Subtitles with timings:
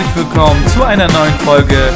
[0.00, 1.92] herzlich willkommen zu einer neuen Folge.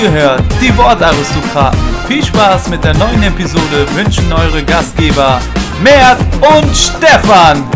[0.00, 1.80] Ihr hört die Wortaristokraten.
[2.06, 5.40] Viel Spaß mit der neuen Episode wünschen eure Gastgeber
[5.82, 7.68] Mert und Stefan.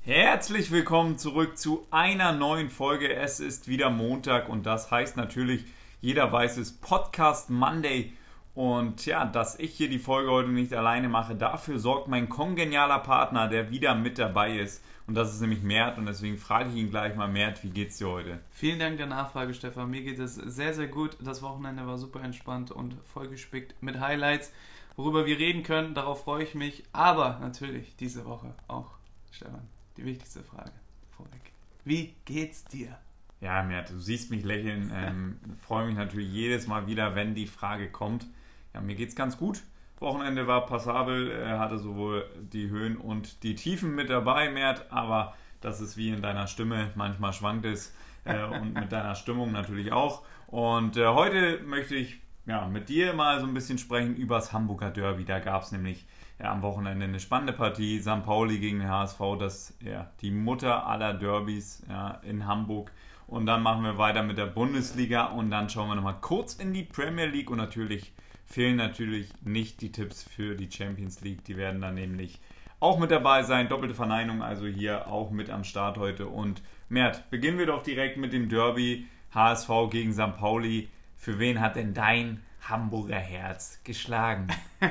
[0.00, 3.12] Herzlich willkommen zurück zu einer neuen Folge.
[3.14, 5.66] Es ist wieder Montag und das heißt natürlich,
[6.00, 8.14] jeder weiß es, Podcast Monday.
[8.54, 12.98] Und ja, dass ich hier die Folge heute nicht alleine mache, dafür sorgt mein kongenialer
[12.98, 14.84] Partner, der wieder mit dabei ist.
[15.06, 15.96] Und das ist nämlich Mert.
[15.98, 18.40] Und deswegen frage ich ihn gleich mal, Mert, wie geht's dir heute?
[18.50, 19.90] Vielen Dank der Nachfrage, Stefan.
[19.90, 21.16] Mir geht es sehr, sehr gut.
[21.20, 24.52] Das Wochenende war super entspannt und vollgespickt mit Highlights,
[24.96, 25.94] worüber wir reden können.
[25.94, 26.84] Darauf freue ich mich.
[26.92, 28.92] Aber natürlich diese Woche auch,
[29.30, 29.66] Stefan,
[29.96, 30.72] die wichtigste Frage
[31.16, 31.52] vorweg.
[31.84, 32.98] Wie geht's dir?
[33.40, 34.92] Ja, Mert, du siehst mich lächeln.
[34.94, 38.26] Ähm, freue mich natürlich jedes Mal wieder, wenn die Frage kommt.
[38.74, 39.62] Ja, mir geht's ganz gut.
[40.02, 45.34] Wochenende war passabel, er hatte sowohl die Höhen und die Tiefen mit dabei, Mert, aber
[45.60, 49.92] das ist wie in deiner Stimme, manchmal schwankt es äh, und mit deiner Stimmung natürlich
[49.92, 50.22] auch.
[50.48, 54.52] Und äh, heute möchte ich ja, mit dir mal so ein bisschen sprechen über das
[54.52, 55.24] Hamburger Derby.
[55.24, 56.04] Da gab es nämlich
[56.40, 58.24] ja, am Wochenende eine spannende Partie, St.
[58.24, 62.90] Pauli gegen den HSV, das ja die Mutter aller Derbys ja, in Hamburg.
[63.28, 66.74] Und dann machen wir weiter mit der Bundesliga und dann schauen wir nochmal kurz in
[66.74, 68.12] die Premier League und natürlich
[68.52, 71.44] fehlen natürlich nicht die Tipps für die Champions League.
[71.44, 72.38] Die werden dann nämlich
[72.80, 73.68] auch mit dabei sein.
[73.68, 76.26] Doppelte Verneinung also hier auch mit am Start heute.
[76.28, 80.36] Und Mert, beginnen wir doch direkt mit dem Derby HSV gegen St.
[80.36, 80.90] Pauli.
[81.16, 84.48] Für wen hat denn dein Hamburger Herz geschlagen?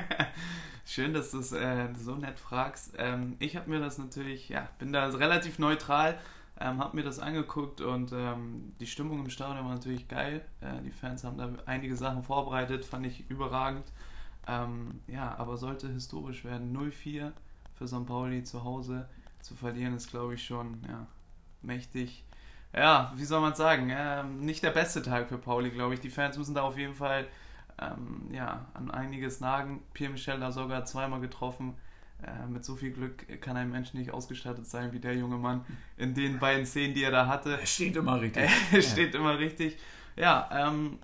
[0.85, 2.95] Schön, dass du es äh, so nett fragst.
[2.97, 6.17] Ähm, ich habe mir das natürlich, ja, bin da relativ neutral
[6.61, 10.45] ähm, hab mir das angeguckt und ähm, die Stimmung im Stadion war natürlich geil.
[10.61, 13.91] Äh, die Fans haben da einige Sachen vorbereitet, fand ich überragend.
[14.47, 16.75] Ähm, ja, aber sollte historisch werden.
[16.75, 17.31] 0-4
[17.73, 18.05] für St.
[18.05, 19.09] Pauli zu Hause
[19.41, 21.07] zu verlieren, ist glaube ich schon ja,
[21.61, 22.23] mächtig.
[22.73, 23.91] Ja, wie soll man sagen?
[23.91, 25.99] Ähm, nicht der beste Tag für Pauli, glaube ich.
[25.99, 27.27] Die Fans müssen da auf jeden Fall
[27.79, 29.81] ähm, ja, an einiges nagen.
[29.93, 31.75] Pierre Michel da sogar zweimal getroffen
[32.23, 35.65] äh, mit so viel Glück kann ein Mensch nicht ausgestattet sein wie der junge Mann
[35.97, 37.59] in den beiden Szenen, die er da hatte.
[37.59, 38.49] Er steht immer richtig.
[38.71, 39.19] Er steht ja.
[39.19, 39.77] immer richtig.
[40.15, 40.99] Ja, ähm,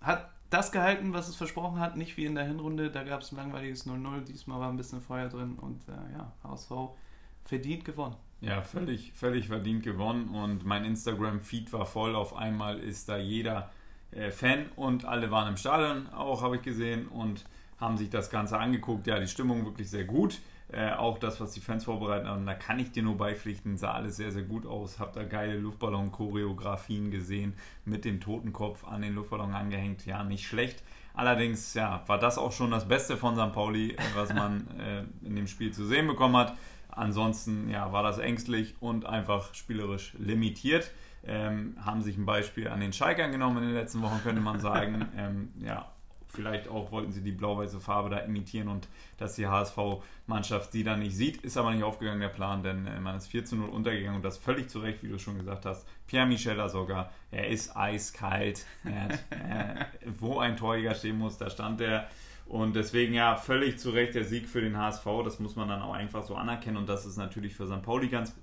[0.00, 2.90] hat das gehalten, was es versprochen hat, nicht wie in der Hinrunde.
[2.90, 4.24] Da gab es ein langweiliges 0-0.
[4.24, 6.70] Diesmal war ein bisschen Feuer drin und äh, ja, HSV
[7.44, 8.16] verdient gewonnen.
[8.40, 12.14] Ja, völlig, völlig verdient gewonnen und mein Instagram-Feed war voll.
[12.14, 13.70] Auf einmal ist da jeder
[14.10, 17.44] äh, Fan und alle waren im Stadion, auch habe ich gesehen und
[17.80, 19.06] haben sich das Ganze angeguckt.
[19.06, 20.40] Ja, die Stimmung wirklich sehr gut.
[20.70, 23.92] Äh, auch das, was die Fans vorbereiten haben, da kann ich dir nur beipflichten, sah
[23.92, 24.98] alles sehr, sehr gut aus.
[24.98, 27.54] Hab da geile Luftballon-Choreografien gesehen,
[27.86, 30.04] mit dem Totenkopf an den Luftballon angehängt.
[30.04, 30.82] Ja, nicht schlecht.
[31.14, 33.52] Allerdings, ja, war das auch schon das Beste von St.
[33.52, 36.54] Pauli, was man äh, in dem Spiel zu sehen bekommen hat.
[36.90, 40.90] Ansonsten, ja, war das ängstlich und einfach spielerisch limitiert.
[41.24, 44.60] Ähm, haben sich ein Beispiel an den Schalkern genommen in den letzten Wochen, könnte man
[44.60, 45.06] sagen.
[45.16, 45.90] Ähm, ja,
[46.28, 51.00] Vielleicht auch wollten sie die blau-weiße Farbe da imitieren und dass die HSV-Mannschaft sie dann
[51.00, 51.38] nicht sieht.
[51.38, 54.24] Ist aber nicht aufgegangen, der Plan, denn äh, man ist 4 zu 0 untergegangen und
[54.24, 55.86] das völlig zu Recht, wie du schon gesagt hast.
[56.06, 58.66] Pierre Michel sogar, er ist eiskalt.
[58.84, 59.84] Er hat, äh,
[60.18, 62.08] wo ein Torjäger stehen muss, da stand er.
[62.46, 65.04] Und deswegen ja völlig zu Recht der Sieg für den HSV.
[65.24, 66.78] Das muss man dann auch einfach so anerkennen.
[66.78, 67.82] Und das ist natürlich für St.
[67.82, 68.34] Pauli ganz,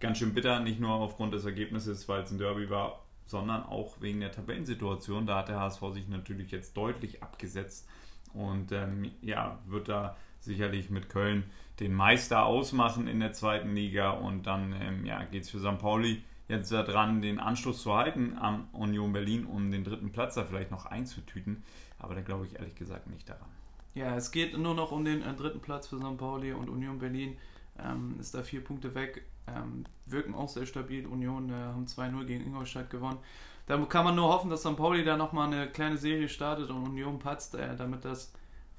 [0.00, 0.60] ganz schön bitter.
[0.60, 3.01] Nicht nur aufgrund des Ergebnisses, weil es ein Derby war,
[3.32, 5.26] sondern auch wegen der Tabellensituation.
[5.26, 7.88] Da hat der HSV sich natürlich jetzt deutlich abgesetzt
[8.34, 11.44] und ähm, ja, wird da sicherlich mit Köln
[11.80, 15.78] den Meister ausmachen in der zweiten Liga und dann ähm, ja, geht es für St.
[15.78, 20.44] Pauli jetzt daran, den Anschluss zu halten am Union Berlin, um den dritten Platz da
[20.44, 21.62] vielleicht noch einzutüten.
[21.98, 23.48] Aber da glaube ich ehrlich gesagt nicht daran.
[23.94, 26.18] Ja, es geht nur noch um den äh, dritten Platz für St.
[26.18, 27.38] Pauli und Union Berlin
[27.78, 29.24] ähm, ist da vier Punkte weg.
[29.46, 31.06] Ähm, wirken auch sehr stabil.
[31.06, 33.18] Union äh, haben 2-0 gegen Ingolstadt gewonnen.
[33.66, 34.76] Da kann man nur hoffen, dass St.
[34.76, 38.32] Pauli da nochmal eine kleine Serie startet und Union patzt, äh, damit das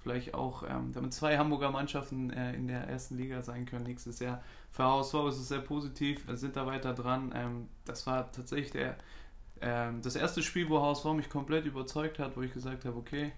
[0.04, 4.20] vielleicht auch, ähm, damit zwei Hamburger Mannschaften äh, in der ersten Liga sein können nächstes
[4.20, 4.44] Jahr.
[4.72, 7.32] Für HSV ist es sehr positiv, sind da weiter dran.
[7.34, 8.98] Ähm, das war tatsächlich der,
[9.62, 13.32] ähm, das erste Spiel, wo HSV mich komplett überzeugt hat, wo ich gesagt habe, okay,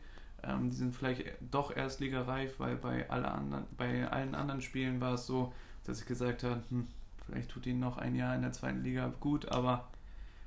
[0.43, 5.13] ähm, die sind vielleicht doch erstligareif, weil bei, alle anderen, bei allen anderen Spielen war
[5.13, 5.53] es so,
[5.85, 6.87] dass ich gesagt habe, hm,
[7.25, 9.87] Vielleicht tut ihn noch ein Jahr in der zweiten Liga gut, aber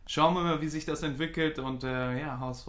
[0.06, 1.58] schauen wir mal, wie sich das entwickelt.
[1.58, 2.68] Und äh, ja, HSV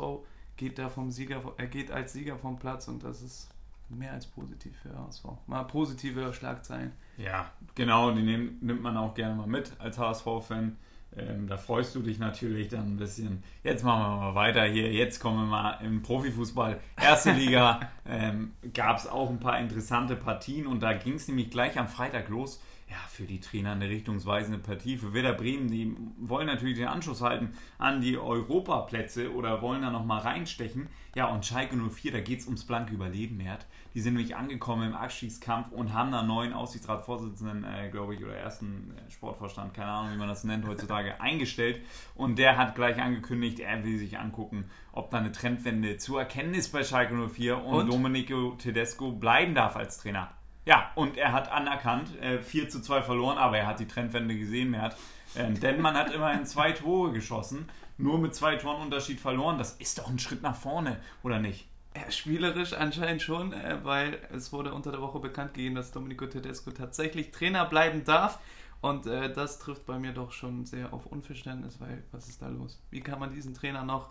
[0.57, 3.49] geht da vom Sieger, er geht als Sieger vom Platz und das ist
[3.89, 5.25] mehr als positiv für HSV.
[5.47, 6.91] Mal positive Schlagzeilen.
[7.17, 10.77] Ja, genau, die nehm, nimmt man auch gerne mal mit als HSV-Fan.
[11.17, 13.43] Ähm, da freust du dich natürlich dann ein bisschen.
[13.63, 14.91] Jetzt machen wir mal weiter hier.
[14.91, 16.79] Jetzt kommen wir mal im Profifußball.
[17.01, 21.49] Erste Liga ähm, gab es auch ein paar interessante Partien und da ging es nämlich
[21.49, 24.97] gleich am Freitag los ja, für die Trainer eine richtungsweisende Partie.
[24.97, 29.91] Für Werder Bremen, die wollen natürlich den Anschluss halten an die Europaplätze oder wollen da
[29.91, 30.87] nochmal reinstechen.
[31.15, 33.67] Ja, und Schalke 04, da geht es ums blanke Überleben, Mert.
[33.93, 38.23] Die sind nämlich angekommen im Abstiegskampf und haben da einen neuen Aussichtsratsvorsitzenden, äh, glaube ich,
[38.23, 41.81] oder ersten äh, Sportvorstand, keine Ahnung, wie man das nennt heutzutage, eingestellt.
[42.15, 46.55] Und der hat gleich angekündigt, er will sich angucken, ob da eine Trendwende zu erkennen
[46.55, 47.93] ist bei Schalke 04 und, und?
[47.93, 50.31] Domenico Tedesco bleiben darf als Trainer.
[50.65, 54.37] Ja, und er hat anerkannt, äh, 4 zu 2 verloren, aber er hat die Trendwende
[54.37, 54.95] gesehen, Mert.
[55.35, 59.57] Ähm, denn man hat immerhin zwei Tore geschossen, nur mit zwei Toren Unterschied verloren.
[59.57, 61.67] Das ist doch ein Schritt nach vorne, oder nicht?
[62.09, 66.71] Spielerisch anscheinend schon, äh, weil es wurde unter der Woche bekannt gegeben, dass Domenico Tedesco
[66.71, 68.39] tatsächlich Trainer bleiben darf.
[68.81, 72.47] Und äh, das trifft bei mir doch schon sehr auf Unverständnis, weil was ist da
[72.47, 72.81] los?
[72.89, 74.09] Wie kann man diesen Trainer noch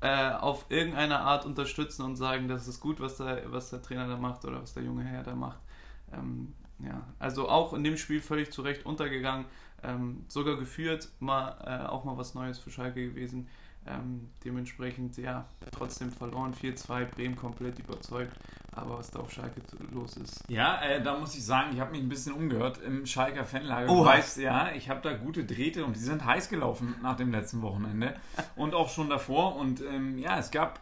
[0.00, 4.08] äh, auf irgendeine Art unterstützen und sagen, das ist gut, was der, was der Trainer
[4.08, 5.60] da macht oder was der junge Herr da macht?
[6.12, 6.52] Ähm,
[6.84, 9.46] ja, also auch in dem Spiel völlig zu Recht untergegangen.
[9.82, 13.48] Ähm, sogar geführt, mal äh, auch mal was Neues für Schalke gewesen.
[13.86, 16.54] Ähm, dementsprechend, ja, trotzdem verloren.
[16.54, 18.36] 4-2, Bremen komplett überzeugt.
[18.72, 19.62] Aber was da auf Schalke
[19.92, 20.44] los ist.
[20.48, 23.90] Ja, äh, da muss ich sagen, ich habe mich ein bisschen umgehört im Schalker Fanlager.
[23.90, 24.00] Oh.
[24.00, 27.32] Du weißt, ja, ich habe da gute Drähte und die sind heiß gelaufen nach dem
[27.32, 28.14] letzten Wochenende.
[28.56, 29.56] und auch schon davor.
[29.56, 30.78] Und ähm, ja, es gab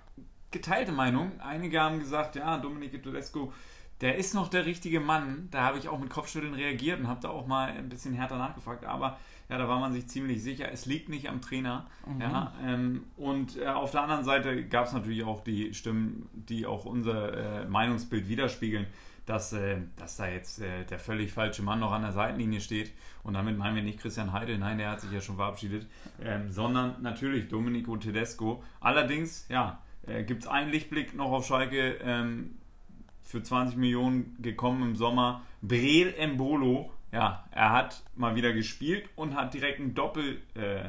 [0.50, 1.40] geteilte Meinungen.
[1.40, 3.52] Einige haben gesagt, ja, Dominique Tedesco
[4.00, 5.48] der ist noch der richtige Mann.
[5.50, 8.38] Da habe ich auch mit Kopfschütteln reagiert und habe da auch mal ein bisschen härter
[8.38, 8.84] nachgefragt.
[8.84, 9.18] Aber
[9.48, 11.86] ja, da war man sich ziemlich sicher, es liegt nicht am Trainer.
[12.06, 12.20] Mhm.
[12.20, 16.66] Ja, ähm, und äh, auf der anderen Seite gab es natürlich auch die Stimmen, die
[16.66, 18.86] auch unser äh, Meinungsbild widerspiegeln,
[19.24, 22.92] dass, äh, dass da jetzt äh, der völlig falsche Mann noch an der Seitenlinie steht.
[23.22, 25.86] Und damit meinen wir nicht Christian Heidel, nein, der hat sich ja schon verabschiedet,
[26.22, 28.62] ähm, sondern natürlich Domenico Tedesco.
[28.80, 31.98] Allerdings, ja, äh, gibt es einen Lichtblick noch auf Schalke.
[32.02, 32.58] Ähm,
[33.28, 35.42] für 20 Millionen gekommen im Sommer.
[35.60, 40.88] Breel Embolo, ja, er hat mal wieder gespielt und hat direkt einen Doppel, äh,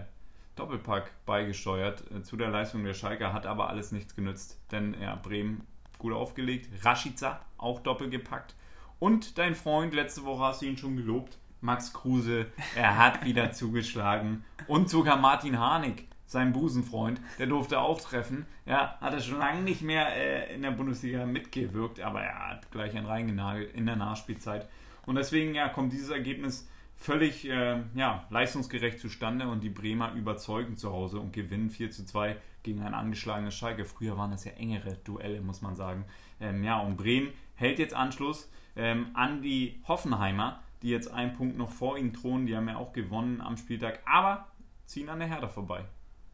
[0.56, 5.16] Doppelpack beigesteuert äh, zu der Leistung der Schalker, hat aber alles nichts genützt, denn ja,
[5.16, 6.70] Bremen gut aufgelegt.
[6.86, 8.56] Rashica auch doppelt gepackt.
[9.00, 13.52] Und dein Freund, letzte Woche hast du ihn schon gelobt, Max Kruse, er hat wieder
[13.52, 14.46] zugeschlagen.
[14.66, 18.46] Und sogar Martin Harnik sein Busenfreund, der durfte auch treffen.
[18.68, 22.72] Ja, hat er schon lange nicht mehr äh, in der Bundesliga mitgewirkt, aber er hat
[22.72, 24.70] gleich einen reingenagelt in der Nachspielzeit.
[25.08, 30.78] Und deswegen ja, kommt dieses Ergebnis völlig äh, ja, leistungsgerecht zustande und die Bremer überzeugen
[30.78, 33.86] zu Hause und gewinnen 4 zu 2 gegen ein angeschlagenes Schalke.
[33.86, 36.06] Früher waren das ja engere Duelle, muss man sagen.
[36.40, 41.58] Ähm, ja, und Bremen hält jetzt Anschluss ähm, an die Hoffenheimer, die jetzt einen Punkt
[41.58, 42.46] noch vor ihnen thronen.
[42.46, 44.48] Die haben ja auch gewonnen am Spieltag, aber
[44.86, 45.86] ziehen an der Hertha vorbei.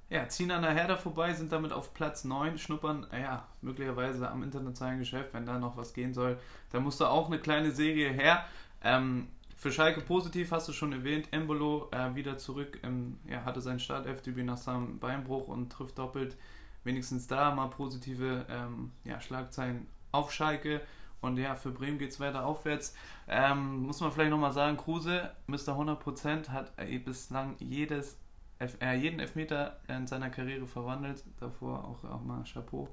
[0.09, 4.43] Ja, ziehen an der Herder vorbei, sind damit auf Platz 9, schnuppern, ja, möglicherweise am
[4.43, 6.37] internationalen Geschäft, wenn da noch was gehen soll.
[6.71, 8.45] Da muss da auch eine kleine Serie her.
[8.83, 13.61] Ähm, für Schalke positiv hast du schon erwähnt, Embolo äh, wieder zurück, im, ja, hatte
[13.61, 16.37] sein Start-F-Debüt nach seinem Beinbruch und trifft doppelt.
[16.83, 20.81] Wenigstens da mal positive ähm, ja, Schlagzeilen auf Schalke.
[21.19, 22.93] Und ja, für Bremen geht es weiter aufwärts.
[23.27, 25.69] Ähm, muss man vielleicht nochmal sagen, Kruse, Mr.
[25.69, 28.19] 100%, hat äh, bislang jedes
[28.59, 31.23] F äh, jeden Elfmeter in seiner Karriere verwandelt.
[31.39, 32.87] Davor auch, auch mal Chapeau.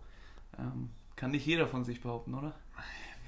[0.58, 2.54] Ähm, kann nicht jeder von sich behaupten, oder?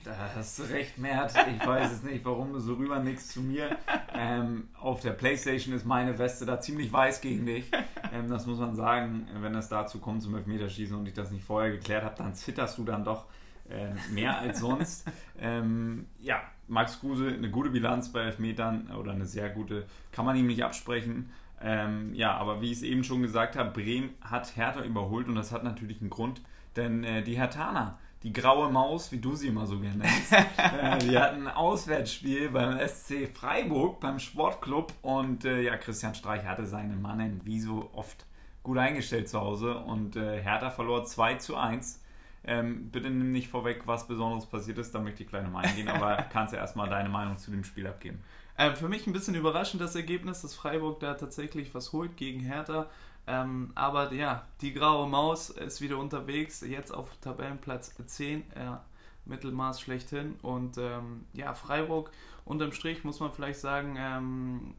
[0.05, 1.33] Da hast du recht, Mert.
[1.55, 3.79] Ich weiß es nicht, warum du so rüber nichts zu mir.
[4.13, 7.71] Ähm, auf der Playstation ist meine Weste da ziemlich weiß gegen dich.
[8.13, 9.27] Ähm, das muss man sagen.
[9.41, 12.77] Wenn es dazu kommt zum Elfmeterschießen und ich das nicht vorher geklärt habe, dann zitterst
[12.77, 13.25] du dann doch
[13.71, 15.11] äh, mehr als sonst.
[15.39, 20.37] Ähm, ja, Max Kruse, eine gute Bilanz bei Elfmetern oder eine sehr gute, kann man
[20.37, 21.31] ihm nicht absprechen.
[21.61, 25.35] Ähm, ja, aber wie ich es eben schon gesagt habe, Bremen hat Hertha überholt und
[25.35, 26.43] das hat natürlich einen Grund,
[26.77, 30.99] denn äh, die Hertaner, die graue Maus, wie du sie immer so gerne nennst, äh,
[30.99, 36.67] die hatten ein Auswärtsspiel beim SC Freiburg, beim Sportclub und äh, ja, Christian Streich hatte
[36.67, 38.27] seine Mannen wie so oft
[38.63, 42.03] gut eingestellt zu Hause und äh, Hertha verlor 2 zu 1.
[42.47, 45.89] Ähm, bitte nimm nicht vorweg, was Besonderes passiert ist, da möchte ich gleich nochmal eingehen,
[45.89, 48.21] aber kannst ja erstmal deine Meinung zu dem Spiel abgeben.
[48.57, 52.41] Äh, für mich ein bisschen überraschend das Ergebnis, dass Freiburg da tatsächlich was holt gegen
[52.41, 52.89] Hertha.
[53.27, 58.77] Ähm, aber ja, die graue Maus ist wieder unterwegs, jetzt auf Tabellenplatz 10, äh,
[59.25, 60.37] Mittelmaß schlechthin.
[60.43, 62.11] Und ähm, ja, Freiburg
[62.45, 64.75] unterm Strich muss man vielleicht sagen, ähm,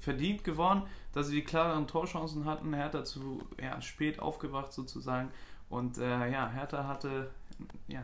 [0.00, 0.82] verdient gewonnen,
[1.12, 2.72] dass sie die klareren Torchancen hatten.
[2.72, 5.30] Hertha zu ja, spät aufgewacht sozusagen.
[5.68, 7.30] Und äh, ja, Hertha hatte
[7.86, 8.02] ja,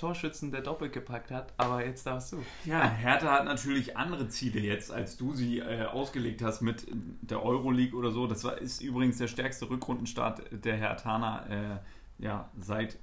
[0.00, 2.42] Torschützen, der doppelt gepackt hat, aber jetzt darfst du.
[2.64, 7.44] Ja, Hertha hat natürlich andere Ziele jetzt, als du sie äh, ausgelegt hast mit der
[7.44, 8.26] Euroleague oder so.
[8.26, 11.80] Das war, ist übrigens der stärkste Rückrundenstart der Herthaner
[12.18, 12.98] äh, ja, seit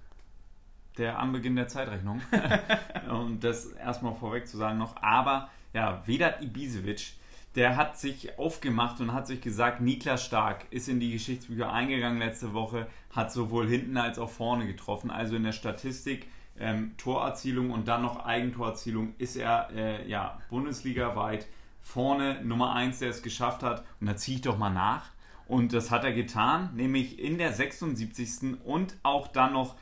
[0.97, 2.21] der Anbeginn der Zeitrechnung.
[3.09, 4.97] um das erstmal vorweg zu sagen noch.
[5.01, 7.13] Aber ja, Vedat Ibisevic,
[7.55, 12.19] der hat sich aufgemacht und hat sich gesagt, Niklas Stark ist in die Geschichtsbücher eingegangen
[12.19, 15.11] letzte Woche, hat sowohl hinten als auch vorne getroffen.
[15.11, 16.27] Also in der Statistik
[16.59, 21.47] ähm, Torerzielung und dann noch Eigentorerzielung ist er äh, ja bundesligaweit
[21.81, 23.85] vorne Nummer 1, der es geschafft hat.
[24.01, 25.09] Und da ziehe ich doch mal nach.
[25.47, 28.57] Und das hat er getan, nämlich in der 76.
[28.65, 29.75] und auch dann noch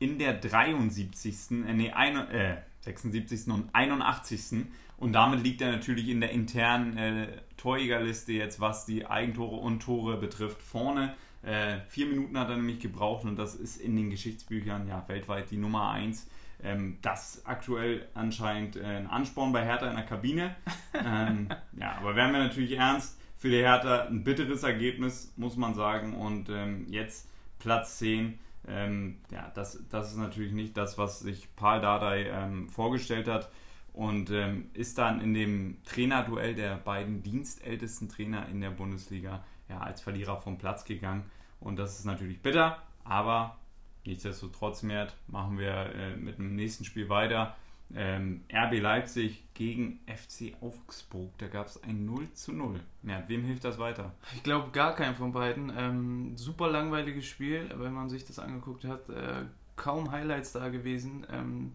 [0.00, 1.50] in der 73.
[1.50, 3.48] Äh, nee, ein, äh, 76.
[3.48, 4.66] und 81.
[4.98, 9.80] Und damit liegt er natürlich in der internen äh, Torjägerliste jetzt, was die Eigentore und
[9.80, 11.14] Tore betrifft, vorne.
[11.42, 15.50] Äh, vier Minuten hat er nämlich gebraucht und das ist in den Geschichtsbüchern ja weltweit
[15.50, 16.28] die Nummer eins.
[16.62, 20.54] Ähm, das aktuell anscheinend äh, ein Ansporn bei Hertha in der Kabine.
[20.94, 23.18] ähm, ja, aber werden wir natürlich ernst.
[23.36, 26.14] Für die Hertha ein bitteres Ergebnis, muss man sagen.
[26.14, 28.38] Und ähm, jetzt Platz 10.
[28.68, 33.50] Ähm, ja, das, das ist natürlich nicht das, was sich Paul Dardai ähm, vorgestellt hat
[33.92, 39.80] und ähm, ist dann in dem Trainerduell der beiden dienstältesten Trainer in der Bundesliga ja,
[39.80, 41.24] als Verlierer vom Platz gegangen.
[41.60, 43.56] Und das ist natürlich bitter, aber
[44.04, 47.56] nichtsdestotrotz mehr machen wir äh, mit dem nächsten Spiel weiter.
[47.94, 51.30] Ähm, RB Leipzig gegen FC Augsburg.
[51.38, 52.80] Da gab es ein 0 zu 0.
[53.02, 54.14] Ja, wem hilft das weiter?
[54.34, 55.70] Ich glaube gar keinem von beiden.
[55.76, 59.08] Ähm, super langweiliges Spiel, wenn man sich das angeguckt hat.
[59.10, 59.44] Äh,
[59.76, 61.26] kaum Highlights da gewesen.
[61.30, 61.72] Ähm,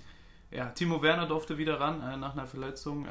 [0.50, 3.06] ja, Timo Werner durfte wieder ran äh, nach einer Verletzung.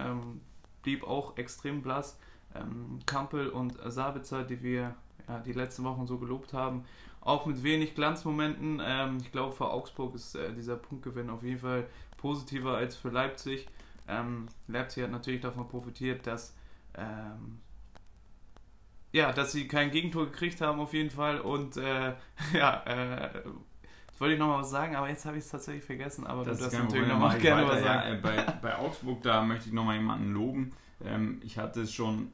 [0.87, 2.17] Blieb auch extrem blass.
[2.55, 4.95] Ähm, Kampel und Sabitzer, die wir
[5.27, 6.85] ja, die letzten Wochen so gelobt haben,
[7.21, 8.81] auch mit wenig Glanzmomenten.
[8.85, 11.89] Ähm, ich glaube, für Augsburg ist äh, dieser Punktgewinn auf jeden Fall
[12.19, 13.67] positiver als für Leipzig.
[14.07, 16.55] Ähm, Leipzig hat natürlich davon profitiert, dass
[16.95, 17.59] ähm,
[19.11, 22.15] ja, dass sie kein Gegentor gekriegt haben auf jeden Fall und äh,
[22.53, 23.43] ja, äh,
[24.17, 26.57] jetzt wollte ich nochmal was sagen, aber jetzt habe ich es tatsächlich vergessen, aber das
[26.57, 28.15] du darfst natürlich nochmal gerne was sagen.
[28.15, 30.73] Ja, bei, bei Augsburg, da möchte ich nochmal jemanden loben.
[31.05, 32.33] Ähm, ich hatte es schon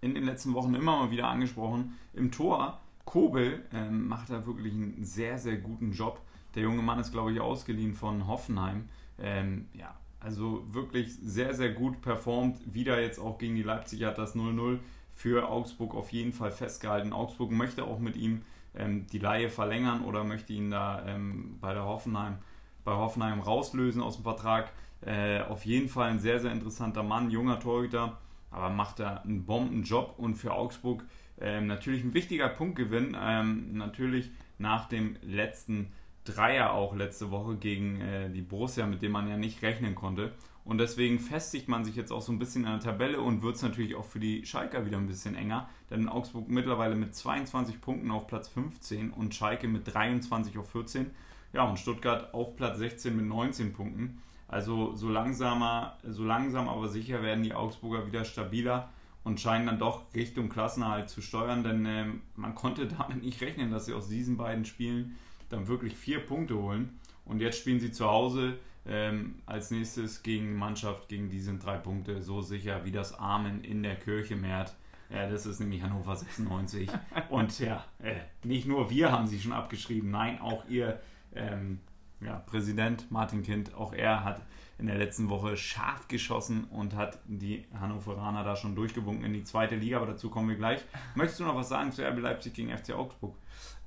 [0.00, 1.98] in den letzten Wochen immer mal wieder angesprochen.
[2.14, 6.22] Im Tor, Kobel ähm, macht da wirklich einen sehr, sehr guten Job.
[6.54, 8.88] Der junge Mann ist, glaube ich, ausgeliehen von Hoffenheim.
[9.18, 12.56] Ähm, ja, also wirklich sehr, sehr gut performt.
[12.72, 14.78] Wieder jetzt auch gegen die Leipzig hat das 0-0
[15.14, 17.12] für Augsburg auf jeden Fall festgehalten.
[17.12, 18.40] Augsburg möchte auch mit ihm
[18.78, 22.38] ähm, die Laie verlängern oder möchte ihn da ähm, bei der Hoffenheim,
[22.84, 24.72] bei Hoffenheim rauslösen aus dem Vertrag.
[25.00, 28.18] Äh, auf jeden Fall ein sehr, sehr interessanter Mann, junger Torhüter,
[28.50, 31.04] aber macht da einen Bombenjob und für Augsburg
[31.40, 33.16] ähm, natürlich ein wichtiger Punktgewinn.
[33.20, 35.92] Ähm, natürlich nach dem letzten
[36.24, 40.32] Dreier auch letzte Woche gegen äh, die Borussia, mit dem man ja nicht rechnen konnte.
[40.68, 43.56] Und deswegen festigt man sich jetzt auch so ein bisschen in der Tabelle und wird
[43.56, 45.66] es natürlich auch für die Schalker wieder ein bisschen enger.
[45.88, 51.10] Denn Augsburg mittlerweile mit 22 Punkten auf Platz 15 und Schalke mit 23 auf 14.
[51.54, 54.20] Ja, und Stuttgart auf Platz 16 mit 19 Punkten.
[54.46, 58.90] Also so langsamer, so langsam aber sicher werden die Augsburger wieder stabiler
[59.24, 62.04] und scheinen dann doch Richtung Klassenerhalt zu steuern, denn äh,
[62.36, 65.16] man konnte damit nicht rechnen, dass sie aus diesen beiden Spielen
[65.48, 66.98] dann wirklich vier Punkte holen.
[67.24, 71.78] Und jetzt spielen sie zu Hause ähm, als nächstes gegen Mannschaft, gegen die sind drei
[71.78, 74.74] Punkte so sicher wie das Amen in der Kirche mehrt.
[75.10, 76.90] Ja, das ist nämlich Hannover 96.
[77.30, 81.00] Und ja, äh, nicht nur wir haben sie schon abgeschrieben, nein, auch ihr
[81.34, 81.80] ähm,
[82.20, 84.42] ja, Präsident Martin Kind, auch er hat
[84.78, 89.44] in der letzten Woche scharf geschossen und hat die Hannoveraner da schon durchgewunken in die
[89.44, 90.80] zweite Liga, aber dazu kommen wir gleich.
[91.14, 93.36] Möchtest du noch was sagen zu RB Leipzig gegen FC Augsburg?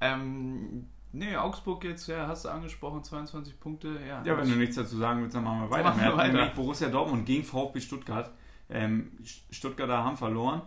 [0.02, 4.00] Ähm, Nee, Augsburg jetzt, ja, hast du angesprochen, 22 Punkte.
[4.08, 5.90] Ja, ja wenn du nichts dazu sagen willst, dann machen wir weiter.
[5.90, 6.34] Machen wir weiter.
[6.34, 8.32] Nämlich Borussia Dortmund gegen VfB Stuttgart.
[8.70, 9.12] Ähm,
[9.50, 10.62] Stuttgarter haben verloren.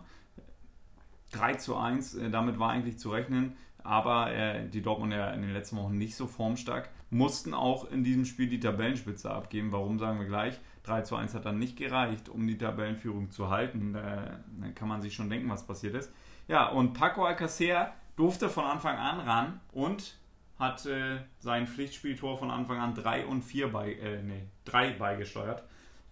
[1.31, 3.57] 3 zu 1, äh, damit war eigentlich zu rechnen.
[3.83, 6.89] Aber äh, die Dortmunder in den letzten Wochen nicht so formstark.
[7.09, 9.71] Mussten auch in diesem Spiel die Tabellenspitze abgeben.
[9.71, 10.59] Warum sagen wir gleich?
[10.83, 13.93] 3 zu 1 hat dann nicht gereicht, um die Tabellenführung zu halten.
[13.93, 16.11] Da, da kann man sich schon denken, was passiert ist.
[16.47, 20.17] Ja, und Paco Alcacer durfte von Anfang an ran und
[20.57, 25.63] hat äh, sein Pflichtspieltor von Anfang an 3 und 4 bei, äh, nee, 3 beigesteuert.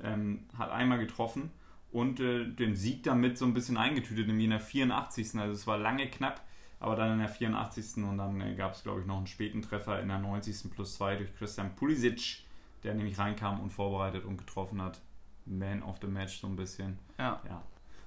[0.02, 1.52] Ähm, hat einmal getroffen
[1.92, 5.40] und äh, den Sieg damit so ein bisschen eingetütet, nämlich in der 84.
[5.40, 6.42] Also es war lange knapp,
[6.80, 8.04] aber dann in der 84.
[8.04, 10.72] und dann äh, gab es, glaube ich, noch einen späten Treffer in der 90.
[10.72, 12.44] plus 2 durch Christian Pulisic,
[12.84, 15.00] der nämlich reinkam und vorbereitet und getroffen hat.
[15.46, 16.98] Man of the Match so ein bisschen.
[17.18, 17.40] Ja.
[17.48, 17.62] ja.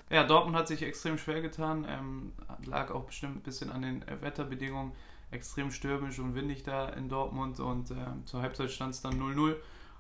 [0.09, 2.33] Ja, Dortmund hat sich extrem schwer getan, ähm,
[2.65, 4.93] lag auch bestimmt ein bisschen an den äh, Wetterbedingungen
[5.31, 9.57] extrem stürmisch und windig da in Dortmund und äh, zur Halbzeit stand es dann 0-0.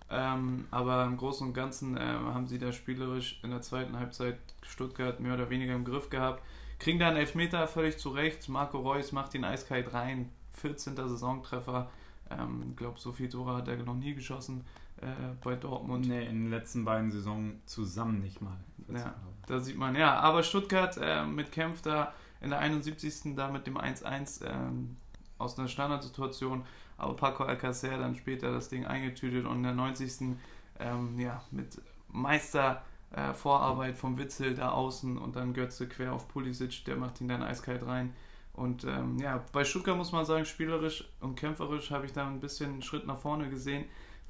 [0.08, 4.38] Ähm, aber im Großen und Ganzen äh, haben sie da spielerisch in der zweiten Halbzeit
[4.62, 6.42] Stuttgart mehr oder weniger im Griff gehabt.
[6.78, 8.48] Kriegen da einen Elfmeter völlig zurecht.
[8.48, 10.30] Marco Reus macht den eiskalt rein.
[10.52, 10.96] 14.
[10.96, 11.90] Saisontreffer.
[12.30, 14.64] Ich ähm, glaube, so viel Tore hat er noch nie geschossen
[15.00, 15.06] äh,
[15.42, 16.06] bei Dortmund.
[16.06, 18.56] Nee, in den letzten beiden Saisonen zusammen nicht mal.
[18.92, 19.14] Ja,
[19.46, 20.18] da sieht man, ja.
[20.20, 23.34] Aber Stuttgart äh, mit Kempf da in der 71.
[23.34, 24.96] da mit dem 1-1 ähm,
[25.38, 26.64] aus einer Standardsituation.
[26.98, 30.36] Aber Paco Alcacer dann später das Ding eingetütet und in der 90.
[30.78, 36.28] Ähm, ja, mit Meister äh, Vorarbeit vom Witzel da außen und dann Götze quer auf
[36.28, 38.12] Pulisic, der macht ihn dann eiskalt rein.
[38.52, 42.40] Und ähm, ja, bei Stuttgart muss man sagen, spielerisch und kämpferisch habe ich da ein
[42.40, 43.84] bisschen einen Schritt nach vorne gesehen.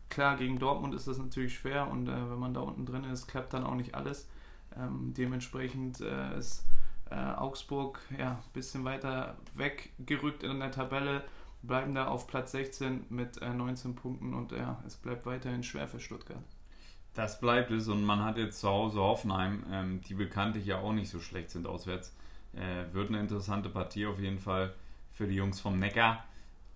[0.09, 3.29] Klar, gegen Dortmund ist das natürlich schwer und äh, wenn man da unten drin ist,
[3.29, 4.29] klappt dann auch nicht alles.
[4.77, 6.65] Ähm, dementsprechend äh, ist
[7.11, 11.23] äh, Augsburg ja ein bisschen weiter weggerückt in der Tabelle,
[11.63, 15.89] bleiben da auf Platz 16 mit 19 äh, Punkten und ja, es bleibt weiterhin schwer
[15.89, 16.43] für Stuttgart.
[17.15, 20.93] Das bleibt es und man hat jetzt zu Hause Hoffenheim, ähm, die bekanntlich ja auch
[20.93, 22.15] nicht so schlecht sind auswärts.
[22.53, 24.75] Äh, wird eine interessante Partie auf jeden Fall
[25.13, 26.25] für die Jungs vom Neckar.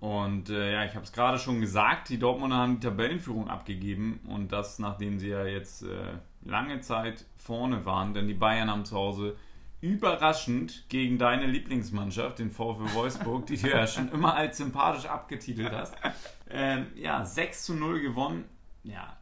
[0.00, 4.20] Und äh, ja, ich habe es gerade schon gesagt, die Dortmunder haben die Tabellenführung abgegeben
[4.28, 8.87] und das, nachdem sie ja jetzt äh, lange Zeit vorne waren, denn die Bayern haben
[8.87, 9.37] zu Hause
[9.80, 15.72] überraschend gegen deine Lieblingsmannschaft, den VfW Wolfsburg, die du ja schon immer als sympathisch abgetitelt
[15.72, 15.94] hast,
[16.50, 18.44] ähm, ja, 6 zu 0 gewonnen.
[18.82, 19.16] Ja,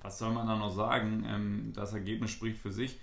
[0.00, 1.24] was soll man da noch sagen?
[1.26, 2.98] Ähm, das Ergebnis spricht für sich.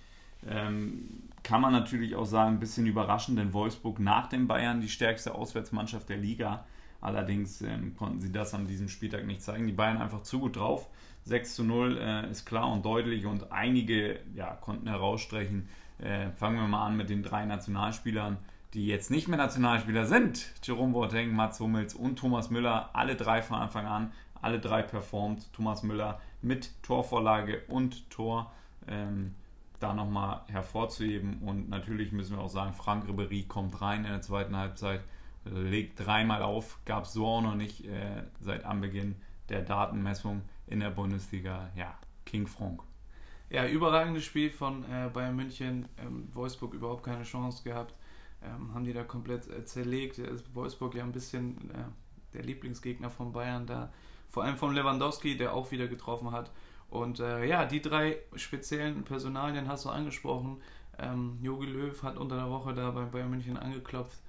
[0.48, 4.90] Ähm, kann man natürlich auch sagen, ein bisschen überraschend, denn Wolfsburg nach den Bayern die
[4.90, 6.66] stärkste Auswärtsmannschaft der Liga.
[7.02, 9.68] Allerdings ähm, konnten sie das an diesem Spieltag nicht zeigen.
[9.68, 10.90] Die Bayern einfach zu gut drauf.
[11.26, 15.70] 6 zu 0 äh, ist klar und deutlich und einige ja, konnten herausstreichen,
[16.00, 18.38] äh, fangen wir mal an mit den drei Nationalspielern,
[18.74, 20.54] die jetzt nicht mehr Nationalspieler sind.
[20.64, 25.52] Jerome Boateng, Mats Hummels und Thomas Müller, alle drei von Anfang an, alle drei performt.
[25.54, 28.52] Thomas Müller mit Torvorlage und Tor.
[28.88, 29.36] Ähm,
[29.80, 31.40] da nochmal hervorzuheben.
[31.40, 35.02] Und natürlich müssen wir auch sagen, Frank Ribery kommt rein in der zweiten Halbzeit,
[35.46, 39.16] legt dreimal auf, gab es so auch noch nicht äh, seit Anbeginn
[39.48, 41.70] der Datenmessung in der Bundesliga.
[41.76, 42.82] Ja, King Frank.
[43.50, 45.88] Ja, überragendes Spiel von äh, Bayern München.
[45.98, 47.96] Ähm, Wolfsburg überhaupt keine Chance gehabt.
[48.44, 50.22] Ähm, haben die da komplett äh, zerlegt.
[50.54, 53.92] Wolfsburg ja ein bisschen äh, der Lieblingsgegner von Bayern da.
[54.30, 56.52] Vor allem von Lewandowski, der auch wieder getroffen hat.
[56.92, 60.62] Und äh, ja, die drei speziellen Personalien hast du angesprochen.
[61.00, 64.20] Ähm, Jogi Löw hat unter der Woche da bei Bayern München angeklopft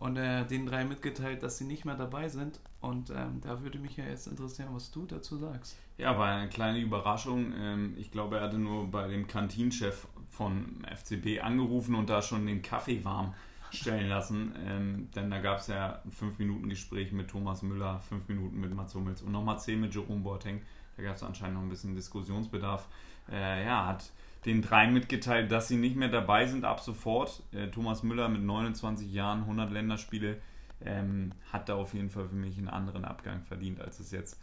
[0.00, 2.58] und äh, den drei mitgeteilt, dass sie nicht mehr dabei sind.
[2.80, 5.76] Und ähm, da würde mich ja jetzt interessieren, was du dazu sagst.
[5.98, 7.52] Ja, war eine kleine Überraschung.
[7.56, 12.46] Ähm, ich glaube, er hatte nur bei dem Kantinchef von FCB angerufen und da schon
[12.46, 13.34] den Kaffee warm
[13.70, 14.54] stellen lassen.
[14.66, 18.94] Ähm, denn da gab es ja ein 5-Minuten-Gespräch mit Thomas Müller, 5 Minuten mit Mats
[18.94, 20.62] Hummels und nochmal 10 mit Jerome Boateng.
[20.96, 22.88] Da gab es anscheinend noch ein bisschen Diskussionsbedarf.
[23.30, 24.10] Äh, ja, hat
[24.44, 27.42] den dreien mitgeteilt, dass sie nicht mehr dabei sind ab sofort.
[27.52, 30.38] Äh, Thomas Müller mit 29 Jahren, 100 Länderspiele,
[30.84, 34.40] ähm, hat da auf jeden Fall für mich einen anderen Abgang verdient, als es jetzt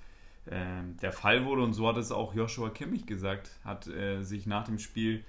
[0.49, 1.63] ähm, der Fall wurde.
[1.63, 5.23] Und so hat es auch Joshua Kimmich gesagt, hat äh, sich nach dem Spiel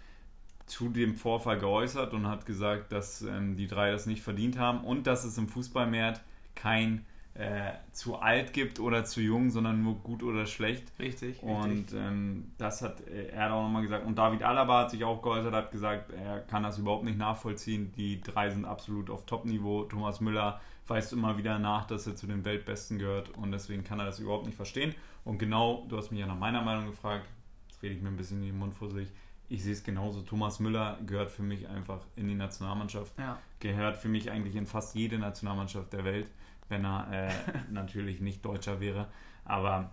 [0.67, 4.85] zu dem Vorfall geäußert und hat gesagt, dass ähm, die drei das nicht verdient haben
[4.85, 6.21] und dass es im Fußballmarkt
[6.55, 7.07] kein
[7.39, 10.93] äh, zu alt gibt oder zu jung, sondern nur gut oder schlecht.
[10.99, 11.41] Richtig.
[11.43, 11.99] Und richtig.
[11.99, 14.05] Ähm, das hat äh, er auch nochmal gesagt.
[14.05, 17.93] Und David Alaba hat sich auch geäußert, hat gesagt, er kann das überhaupt nicht nachvollziehen.
[17.97, 19.85] Die drei sind absolut auf Top-Niveau.
[19.85, 24.01] Thomas Müller weist immer wieder nach, dass er zu den Weltbesten gehört und deswegen kann
[24.01, 24.95] er das überhaupt nicht verstehen.
[25.25, 27.27] Und genau, du hast mich ja nach meiner Meinung gefragt,
[27.69, 29.09] jetzt rede ich mir ein bisschen in den Mund vor sich.
[29.49, 30.23] Ich sehe es genauso.
[30.23, 33.17] Thomas Müller gehört für mich einfach in die Nationalmannschaft.
[33.19, 33.39] Ja.
[33.61, 36.29] Gehört für mich eigentlich in fast jede Nationalmannschaft der Welt
[36.69, 37.33] wenn er äh,
[37.71, 39.09] natürlich nicht Deutscher wäre.
[39.45, 39.91] Aber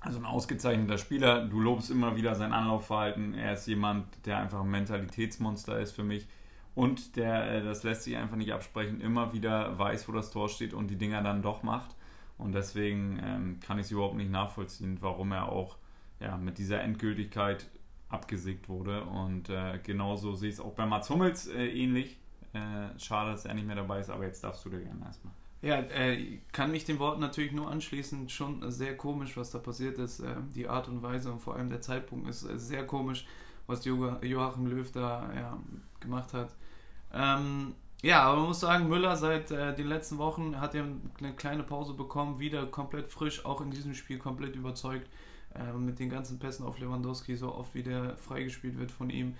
[0.00, 1.46] also ein ausgezeichneter Spieler.
[1.46, 3.34] Du lobst immer wieder sein Anlaufverhalten.
[3.34, 6.26] Er ist jemand, der einfach ein Mentalitätsmonster ist für mich.
[6.74, 10.48] Und der, äh, das lässt sich einfach nicht absprechen, immer wieder weiß, wo das Tor
[10.48, 11.94] steht und die Dinger dann doch macht.
[12.38, 15.76] Und deswegen ähm, kann ich es überhaupt nicht nachvollziehen, warum er auch
[16.18, 17.66] ja, mit dieser Endgültigkeit
[18.08, 19.04] abgesägt wurde.
[19.04, 22.18] Und äh, genauso sehe ich es auch bei Mats Hummels äh, ähnlich.
[22.52, 25.32] Äh, schade, dass er nicht mehr dabei ist, aber jetzt darfst du dir gerne erstmal.
[25.62, 28.28] Ja, äh, kann mich den Worten natürlich nur anschließen.
[28.28, 30.18] Schon sehr komisch, was da passiert ist.
[30.18, 33.26] Äh, die Art und Weise und vor allem der Zeitpunkt ist äh, sehr komisch,
[33.68, 35.58] was jo Joachim Löw da ja,
[36.00, 36.52] gemacht hat.
[37.14, 40.84] Ähm, ja, aber man muss sagen, Müller seit äh, den letzten Wochen hat er
[41.20, 45.08] eine kleine Pause bekommen, wieder komplett frisch, auch in diesem Spiel komplett überzeugt.
[45.78, 49.34] Mit den ganzen Pässen auf Lewandowski, so oft wie der freigespielt wird von ihm.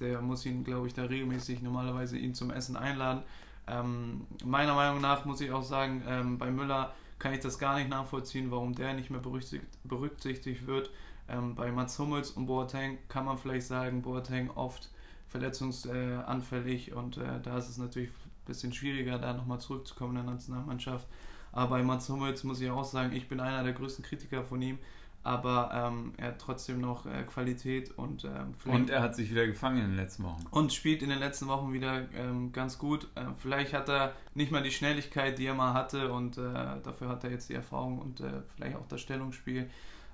[0.00, 3.22] Der muss ihn, glaube ich, da regelmäßig normalerweise ihn zum Essen einladen.
[3.70, 7.78] Ähm, meiner Meinung nach muss ich auch sagen, ähm, bei Müller kann ich das gar
[7.78, 10.90] nicht nachvollziehen, warum der nicht mehr berücksichtigt, berücksichtigt wird.
[11.28, 14.88] Ähm, bei Mats Hummels und Boateng kann man vielleicht sagen, Boateng oft
[15.28, 20.34] verletzungsanfällig und äh, da ist es natürlich ein bisschen schwieriger, da nochmal zurückzukommen in der
[20.34, 21.06] Nationalmannschaft.
[21.52, 24.60] Aber bei Mats Hummels muss ich auch sagen, ich bin einer der größten Kritiker von
[24.60, 24.78] ihm
[25.22, 29.46] aber ähm, er hat trotzdem noch äh, Qualität und ähm, und er hat sich wieder
[29.46, 33.08] gefangen in den letzten Wochen und spielt in den letzten Wochen wieder ähm, ganz gut.
[33.16, 37.10] Äh, vielleicht hat er nicht mal die Schnelligkeit, die er mal hatte und äh, dafür
[37.10, 39.68] hat er jetzt die Erfahrung und äh, vielleicht auch das Stellungsspiel.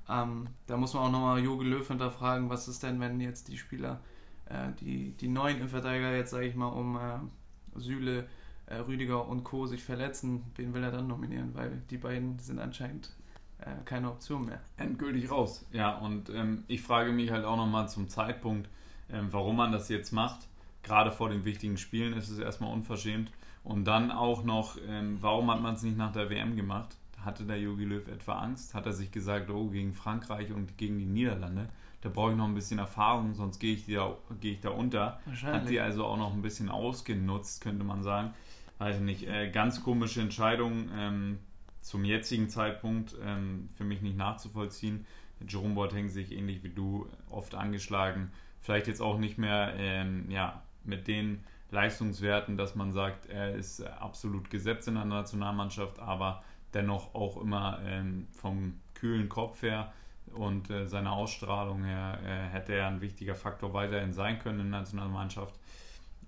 [0.09, 3.59] Ähm, da muss man auch nochmal Jogi Löw hinterfragen, was ist denn, wenn jetzt die
[3.59, 4.01] Spieler,
[4.47, 8.29] äh, die, die neuen Innenverteidiger jetzt sage ich mal um äh, Süle,
[8.69, 9.67] Rüdiger und Co.
[9.67, 11.55] sich verletzen, wen will er dann nominieren?
[11.55, 13.17] Weil die beiden sind anscheinend
[13.59, 14.61] äh, keine Option mehr.
[14.77, 15.65] Endgültig raus.
[15.73, 18.69] Ja, und ähm, ich frage mich halt auch nochmal zum Zeitpunkt,
[19.11, 20.47] ähm, warum man das jetzt macht.
[20.83, 23.31] Gerade vor den wichtigen Spielen ist es erstmal unverschämt.
[23.65, 26.97] Und dann auch noch, ähm, warum hat man es nicht nach der WM gemacht?
[27.21, 28.75] Hatte der Jogi Löw etwa Angst?
[28.75, 31.69] Hat er sich gesagt, oh, gegen Frankreich und gegen die Niederlande,
[32.03, 35.19] da brauche ich noch ein bisschen Erfahrung, sonst gehe ich, da, gehe ich da unter.
[35.43, 38.33] Hat die also auch noch ein bisschen ausgenutzt, könnte man sagen.
[38.79, 40.89] Weiß nicht, äh, ganz komische Entscheidung.
[40.95, 41.39] Ähm,
[41.87, 45.07] zum jetzigen Zeitpunkt ähm, für mich nicht nachzuvollziehen.
[45.47, 48.33] Jerome Boateng sich ähnlich wie du oft angeschlagen.
[48.61, 53.83] Vielleicht jetzt auch nicht mehr ähm, ja, mit den Leistungswerten, dass man sagt, er ist
[53.83, 56.43] absolut gesetzt in der Nationalmannschaft, aber
[56.75, 59.93] dennoch auch immer ähm, vom kühlen Kopf her
[60.35, 64.71] und äh, seiner Ausstrahlung her äh, hätte er ein wichtiger Faktor weiterhin sein können in
[64.73, 65.55] der Nationalmannschaft,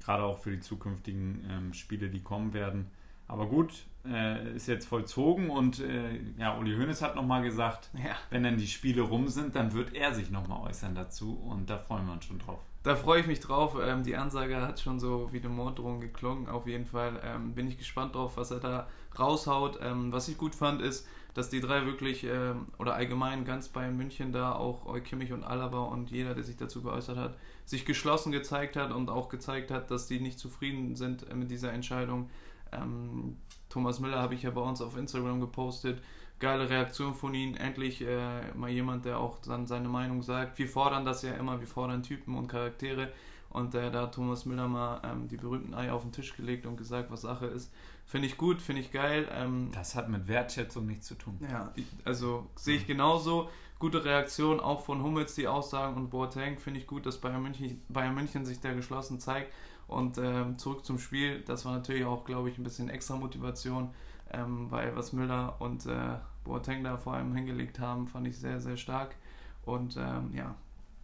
[0.05, 2.93] gerade auch für die zukünftigen ähm, Spiele, die kommen werden.
[3.27, 8.17] Aber gut, äh, ist jetzt vollzogen und äh, ja, Uli Hoeneß hat nochmal gesagt, ja.
[8.31, 11.79] wenn dann die Spiele rum sind, dann wird er sich nochmal äußern dazu und da
[11.79, 12.61] freuen wir uns schon drauf.
[12.85, 13.77] Da freue ich mich drauf.
[13.85, 16.49] Ähm, die Ansage hat schon so wie eine Morddrohung geklungen.
[16.49, 19.81] Auf jeden Fall ähm, bin ich gespannt drauf, was er da raushaut.
[19.83, 23.97] Ähm, was ich gut fand, ist, dass die drei wirklich ähm, oder allgemein ganz Bayern
[23.97, 28.33] München da auch Kimmich und Alaba und jeder, der sich dazu geäußert hat, sich geschlossen
[28.33, 32.31] gezeigt hat und auch gezeigt hat, dass die nicht zufrieden sind mit dieser Entscheidung.
[32.73, 33.37] Ähm,
[33.69, 36.03] Thomas Müller habe ich ja bei uns auf Instagram gepostet.
[36.39, 37.55] Geile Reaktion von ihm.
[37.57, 40.59] Endlich äh, mal jemand, der auch dann seine Meinung sagt.
[40.59, 43.13] Wir fordern das ja immer, wir fordern Typen und Charaktere.
[43.51, 46.67] Und äh, da hat Thomas Müller mal ähm, die berühmten Eier auf den Tisch gelegt
[46.67, 47.73] und gesagt, was Sache ist.
[48.05, 49.29] Finde ich gut, finde ich geil.
[49.33, 51.39] Ähm, das hat mit Wertschätzung nichts zu tun.
[51.51, 51.73] Ja,
[52.05, 53.49] also sehe ich genauso.
[53.79, 56.59] Gute Reaktion auch von Hummels, die Aussagen und Boateng.
[56.59, 59.53] Finde ich gut, dass Bayern München, Bayern München sich da geschlossen zeigt.
[59.89, 63.91] Und ähm, zurück zum Spiel, das war natürlich auch, glaube ich, ein bisschen extra Motivation,
[64.31, 68.61] ähm, weil was Müller und äh, Boateng da vor allem hingelegt haben, fand ich sehr,
[68.61, 69.17] sehr stark.
[69.65, 70.55] Und ähm, ja,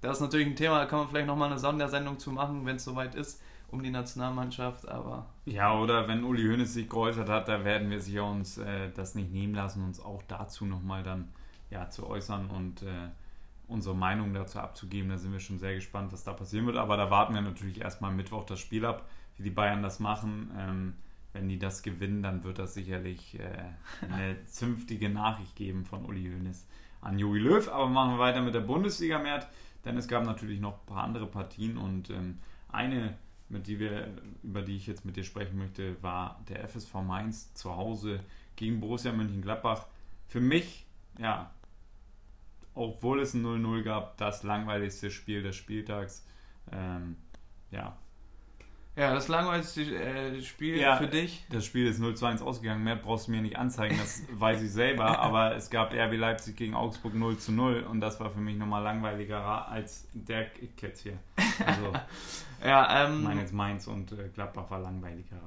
[0.03, 2.77] das ist natürlich ein Thema, da kann man vielleicht nochmal eine Sondersendung zu machen, wenn
[2.77, 5.27] es soweit ist, um die Nationalmannschaft, aber...
[5.47, 9.15] Ja, oder wenn Uli Hoeneß sich geäußert hat, da werden wir sicher uns äh, das
[9.15, 11.31] nicht nehmen lassen, uns auch dazu nochmal dann
[11.71, 12.83] ja, zu äußern und...
[12.83, 13.09] Äh,
[13.69, 15.11] unsere Meinung dazu abzugeben.
[15.11, 16.77] Da sind wir schon sehr gespannt, was da passieren wird.
[16.77, 20.51] Aber da warten wir natürlich erstmal Mittwoch das Spiel ab, wie die Bayern das machen.
[20.57, 20.95] Ähm,
[21.33, 26.31] wenn die das gewinnen, dann wird das sicherlich äh, eine zünftige Nachricht geben von Uli
[26.31, 26.67] Hoeneß
[27.01, 27.69] an Jogi Löw.
[27.69, 29.49] Aber machen wir weiter mit der Bundesliga, Mert,
[29.85, 33.17] denn es gab natürlich noch ein paar andere Partien und ähm, eine,
[33.49, 34.09] mit die wir,
[34.43, 38.21] über die ich jetzt mit dir sprechen möchte, war der FSV Mainz zu Hause
[38.57, 39.87] gegen Borussia Mönchengladbach.
[40.29, 40.87] Für mich,
[41.19, 41.51] ja,
[42.75, 46.27] obwohl es ein 0-0 gab, das langweiligste Spiel des Spieltags.
[46.73, 47.17] Ähm,
[47.71, 47.97] ja.
[48.97, 51.45] Ja, das langweiligste äh, Spiel ja, für dich?
[51.51, 52.85] Das Spiel ist 0-2-1 ausgegangen.
[52.85, 55.19] Mehr brauchst du mir nicht anzeigen, das weiß ich selber.
[55.19, 59.69] Aber es gab RB Leipzig gegen Augsburg 0-0 und das war für mich nochmal langweiliger
[59.69, 61.19] als der Kids hier.
[61.67, 61.93] Also,
[62.65, 65.41] ja, ähm, ich meine jetzt Mainz und äh, Gladbach war langweiliger.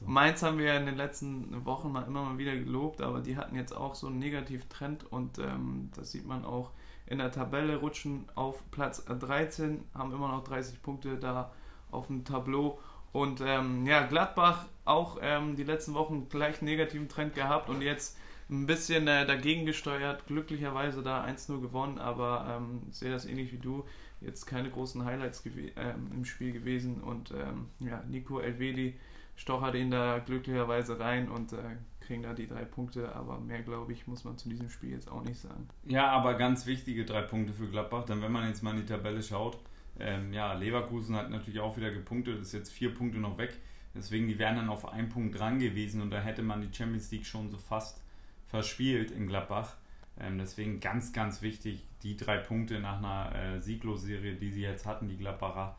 [0.00, 0.06] So.
[0.06, 3.36] Mainz haben wir ja in den letzten Wochen mal immer mal wieder gelobt, aber die
[3.36, 6.70] hatten jetzt auch so einen Negativtrend und ähm, das sieht man auch
[7.06, 11.52] in der Tabelle, rutschen auf Platz 13, haben immer noch 30 Punkte da
[11.90, 12.78] auf dem Tableau.
[13.12, 17.82] Und ähm, ja, Gladbach auch ähm, die letzten Wochen gleich einen negativen Trend gehabt und
[17.82, 18.16] jetzt
[18.48, 20.26] ein bisschen äh, dagegen gesteuert.
[20.28, 23.84] Glücklicherweise da 1-0 gewonnen, aber ähm, sehe das ähnlich wie du.
[24.20, 28.94] Jetzt keine großen Highlights ähm, im Spiel gewesen und ähm, ja, Nico Elvedi
[29.40, 31.56] stochert ihn da glücklicherweise rein und äh,
[32.00, 33.14] kriegen da die drei Punkte.
[33.14, 35.66] Aber mehr, glaube ich, muss man zu diesem Spiel jetzt auch nicht sagen.
[35.86, 38.04] Ja, aber ganz wichtige drei Punkte für Gladbach.
[38.04, 39.58] Denn wenn man jetzt mal in die Tabelle schaut,
[39.98, 43.56] ähm, ja, Leverkusen hat natürlich auch wieder gepunktet, ist jetzt vier Punkte noch weg.
[43.94, 47.10] Deswegen, die wären dann auf einen Punkt dran gewesen und da hätte man die Champions
[47.10, 48.02] League schon so fast
[48.46, 49.74] verspielt in Gladbach.
[50.20, 54.84] Ähm, deswegen ganz, ganz wichtig, die drei Punkte nach einer äh, Sieglos-Serie, die sie jetzt
[54.84, 55.76] hatten, die Gladbacher.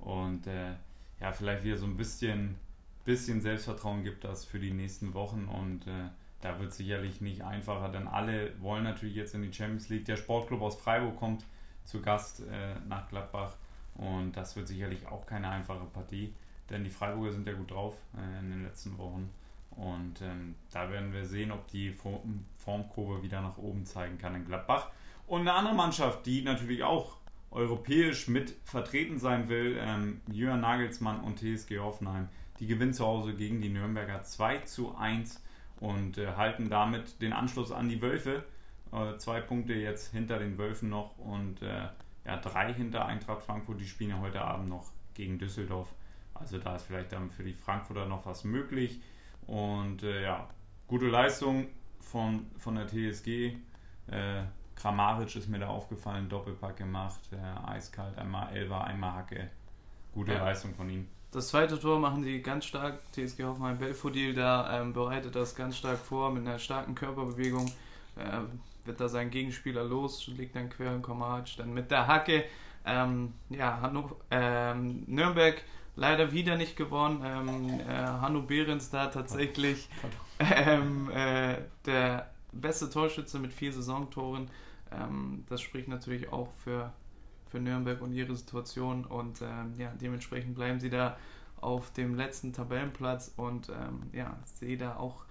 [0.00, 0.72] Und äh,
[1.20, 2.56] ja, vielleicht wieder so ein bisschen
[3.04, 6.08] bisschen Selbstvertrauen gibt das für die nächsten Wochen und äh,
[6.40, 10.04] da wird sicherlich nicht einfacher, denn alle wollen natürlich jetzt in die Champions League.
[10.04, 11.44] Der Sportclub aus Freiburg kommt
[11.84, 13.56] zu Gast äh, nach Gladbach
[13.94, 16.34] und das wird sicherlich auch keine einfache Partie,
[16.70, 19.30] denn die Freiburger sind ja gut drauf äh, in den letzten Wochen
[19.76, 21.94] und ähm, da werden wir sehen, ob die
[22.56, 24.90] Formkurve wieder nach oben zeigen kann in Gladbach.
[25.26, 27.16] Und eine andere Mannschaft, die natürlich auch
[27.50, 32.28] europäisch mit vertreten sein will, ähm, Jürgen Nagelsmann und TSG Hoffenheim,
[32.60, 35.42] die gewinnen zu Hause gegen die Nürnberger 2 zu 1
[35.80, 38.44] und äh, halten damit den Anschluss an die Wölfe.
[38.92, 41.88] Äh, zwei Punkte jetzt hinter den Wölfen noch und äh,
[42.24, 43.80] ja, drei hinter Eintracht Frankfurt.
[43.80, 45.92] Die spielen ja heute Abend noch gegen Düsseldorf.
[46.32, 49.00] Also da ist vielleicht dann für die Frankfurter noch was möglich.
[49.46, 50.48] Und äh, ja,
[50.86, 51.66] gute Leistung
[52.00, 53.56] von, von der TSG.
[54.06, 54.42] Äh,
[54.74, 59.50] Kramaric ist mir da aufgefallen, Doppelpack gemacht, äh, eiskalt, einmal Elva, einmal Hacke.
[60.12, 60.44] Gute ja.
[60.44, 61.08] Leistung von ihm.
[61.34, 63.00] Das zweite Tor machen sie ganz stark.
[63.10, 67.66] TSG Hoffenheim Belfodil da ähm, bereitet das ganz stark vor mit einer starken Körperbewegung.
[68.14, 72.44] Äh, wird da sein Gegenspieler los, legt dann quer in Komac, dann mit der Hacke.
[72.86, 75.60] Ähm, ja, Hanno, ähm, Nürnberg
[75.96, 77.20] leider wieder nicht gewonnen.
[77.24, 79.88] Ähm, äh, Hanno Behrens da tatsächlich
[80.38, 84.48] ähm, äh, der beste Torschütze mit vier Saisontoren.
[84.92, 86.92] Ähm, das spricht natürlich auch für
[87.54, 91.16] für Nürnberg und ihre Situation und ähm, ja, dementsprechend bleiben sie da
[91.60, 95.24] auf dem letzten Tabellenplatz und ähm, ja, sehe da auch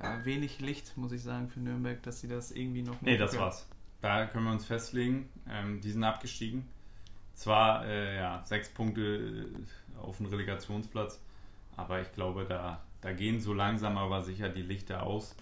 [0.00, 3.30] äh, wenig Licht, muss ich sagen, für Nürnberg, dass sie das irgendwie noch Nee, das
[3.30, 3.42] können.
[3.44, 3.68] war's.
[4.00, 5.28] Da können wir uns festlegen.
[5.48, 6.66] Ähm, die sind abgestiegen.
[7.34, 11.22] Zwar äh, ja, sechs Punkte äh, auf dem Relegationsplatz,
[11.76, 15.36] aber ich glaube, da, da gehen so langsam aber sicher die Lichter aus.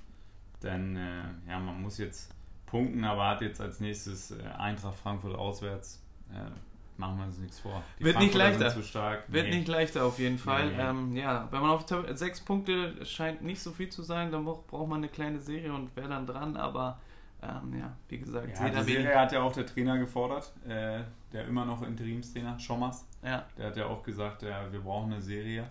[0.62, 2.35] Denn äh, ja, man muss jetzt
[2.67, 6.51] punkten, aber hat jetzt als nächstes äh, Eintracht Frankfurt auswärts ja,
[6.97, 7.83] machen wir uns nichts vor.
[7.99, 8.71] Die Wird nicht leichter.
[8.71, 9.25] Zu stark.
[9.29, 9.57] Wird nee.
[9.57, 10.69] nicht leichter auf jeden Fall.
[10.69, 10.83] Nee.
[10.83, 14.88] Ähm, ja, wenn man auf sechs Punkte scheint nicht so viel zu sein, dann braucht
[14.88, 17.01] man eine kleine Serie und wäre dann dran, aber
[17.43, 21.01] ähm, ja, wie gesagt, ja, die Serie hat ja auch der Trainer gefordert, äh,
[21.33, 23.07] der immer noch Interimstrainer, Schommers.
[23.23, 23.45] Ja.
[23.57, 25.69] Der hat ja auch gesagt, ja, wir brauchen eine Serie.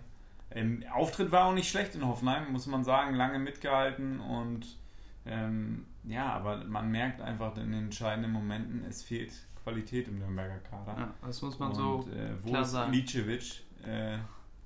[0.50, 4.78] Ähm, Auftritt war auch nicht schlecht in Hoffenheim, muss man sagen, lange mitgehalten und
[5.26, 10.58] ähm, ja, aber man merkt einfach in den entscheidenden Momenten, es fehlt Qualität im Nürnberger
[10.58, 10.94] Kader.
[10.98, 12.92] Ja, das muss man und, so äh, wo klar ist sagen.
[12.92, 13.62] Licevic?
[13.84, 14.18] Äh,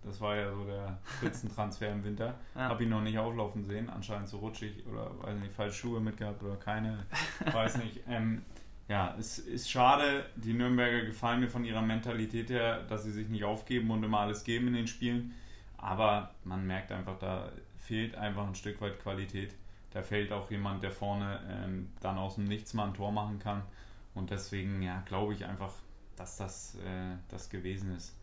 [0.05, 2.35] das war ja so der Spitzentransfer im Winter.
[2.55, 2.69] Ja.
[2.69, 6.43] Habe ihn noch nicht auflaufen sehen, anscheinend so rutschig oder weiß nicht, falsche Schuhe mitgehabt
[6.43, 7.07] oder keine,
[7.53, 8.01] weiß nicht.
[8.09, 8.43] Ähm,
[8.89, 10.27] ja, es ist schade.
[10.37, 14.21] Die Nürnberger gefallen mir von ihrer Mentalität her, dass sie sich nicht aufgeben und immer
[14.21, 15.33] alles geben in den Spielen.
[15.79, 19.55] Aber man merkt einfach, da fehlt einfach ein Stück weit Qualität.
[19.93, 23.39] Da fehlt auch jemand, der vorne ähm, dann aus dem Nichts mal ein Tor machen
[23.39, 23.63] kann.
[24.15, 25.73] Und deswegen, ja, glaube ich einfach,
[26.17, 28.15] dass das äh, das gewesen ist.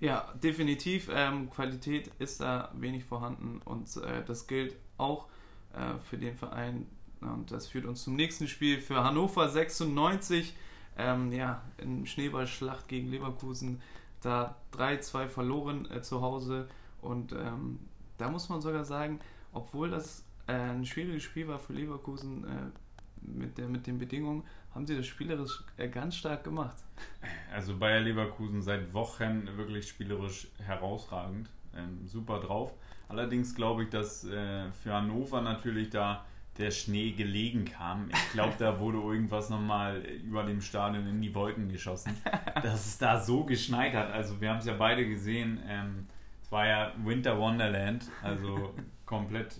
[0.00, 1.08] Ja, definitiv.
[1.12, 5.28] Ähm, Qualität ist da wenig vorhanden und äh, das gilt auch
[5.72, 6.86] äh, für den Verein.
[7.20, 10.54] Und das führt uns zum nächsten Spiel für Hannover 96.
[10.96, 13.80] Ähm, ja, in Schneeballschlacht gegen Leverkusen.
[14.20, 16.68] Da 3-2 verloren äh, zu Hause.
[17.00, 17.78] Und ähm,
[18.18, 19.20] da muss man sogar sagen,
[19.52, 22.70] obwohl das äh, ein schwieriges Spiel war für Leverkusen äh,
[23.24, 26.76] mit, der, mit den Bedingungen, haben sie das spielerisch äh, ganz stark gemacht.
[27.52, 32.72] Also Bayer Leverkusen seit Wochen wirklich spielerisch herausragend, ähm, super drauf.
[33.08, 36.24] Allerdings glaube ich, dass äh, für Hannover natürlich da
[36.58, 38.08] der Schnee gelegen kam.
[38.10, 42.16] Ich glaube, da wurde irgendwas nochmal über dem Stadion in die Wolken geschossen,
[42.62, 44.12] dass es da so geschneit hat.
[44.12, 45.60] Also wir haben es ja beide gesehen.
[45.66, 46.06] Ähm,
[46.42, 49.58] es war ja Winter Wonderland, also komplett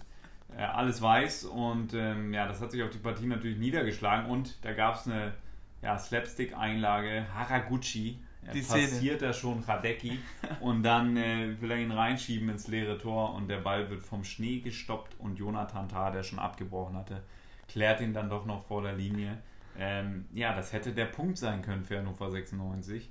[0.63, 4.73] alles weiß und ähm, ja, das hat sich auf die Partie natürlich niedergeschlagen und da
[4.73, 5.35] gab es eine
[5.83, 10.19] ja, Slapstick-Einlage, Haraguchi, er die passiert da schon Radecki
[10.61, 14.25] und dann äh, will er ihn reinschieben ins leere Tor und der Ball wird vom
[14.25, 17.23] Schnee gestoppt und Jonathan Tah, der schon abgebrochen hatte,
[17.69, 19.39] klärt ihn dann doch noch vor der Linie.
[19.79, 23.11] Ähm, ja, das hätte der Punkt sein können für Hannover 96.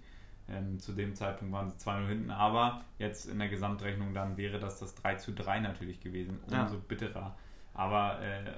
[0.50, 4.60] Ähm, zu dem Zeitpunkt waren sie 2-0 hinten, aber jetzt in der Gesamtrechnung dann wäre
[4.60, 6.40] das das 3 zu 3 natürlich gewesen.
[6.46, 6.82] Umso ja.
[6.88, 7.36] bitterer.
[7.74, 8.52] Aber äh,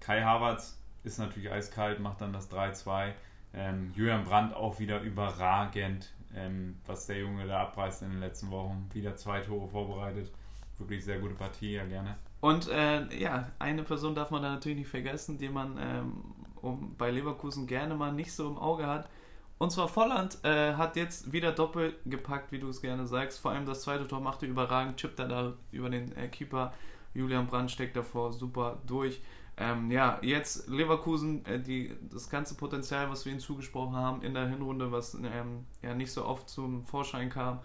[0.00, 3.12] Kai Havertz ist natürlich eiskalt, macht dann das 3-2.
[3.54, 8.50] Ähm, Julian Brandt auch wieder überragend, ähm, was der Junge da abreißt in den letzten
[8.50, 8.88] Wochen.
[8.92, 10.30] Wieder zwei Tore vorbereitet.
[10.78, 12.16] Wirklich sehr gute Partie, ja gerne.
[12.40, 16.24] Und äh, ja, eine Person darf man da natürlich nicht vergessen, die man ähm,
[16.56, 19.08] um, bei Leverkusen gerne mal nicht so im Auge hat.
[19.58, 23.40] Und zwar Volland äh, hat jetzt wieder doppelt gepackt, wie du es gerne sagst.
[23.40, 26.72] Vor allem das zweite Tor machte überragend, chippt er da über den äh, Keeper.
[27.12, 29.20] Julian Brandt steckt davor super durch.
[29.56, 34.32] Ähm, ja, jetzt Leverkusen, äh, die, das ganze Potenzial, was wir ihnen zugesprochen haben in
[34.32, 37.58] der Hinrunde, was ähm, ja nicht so oft zum Vorschein kam,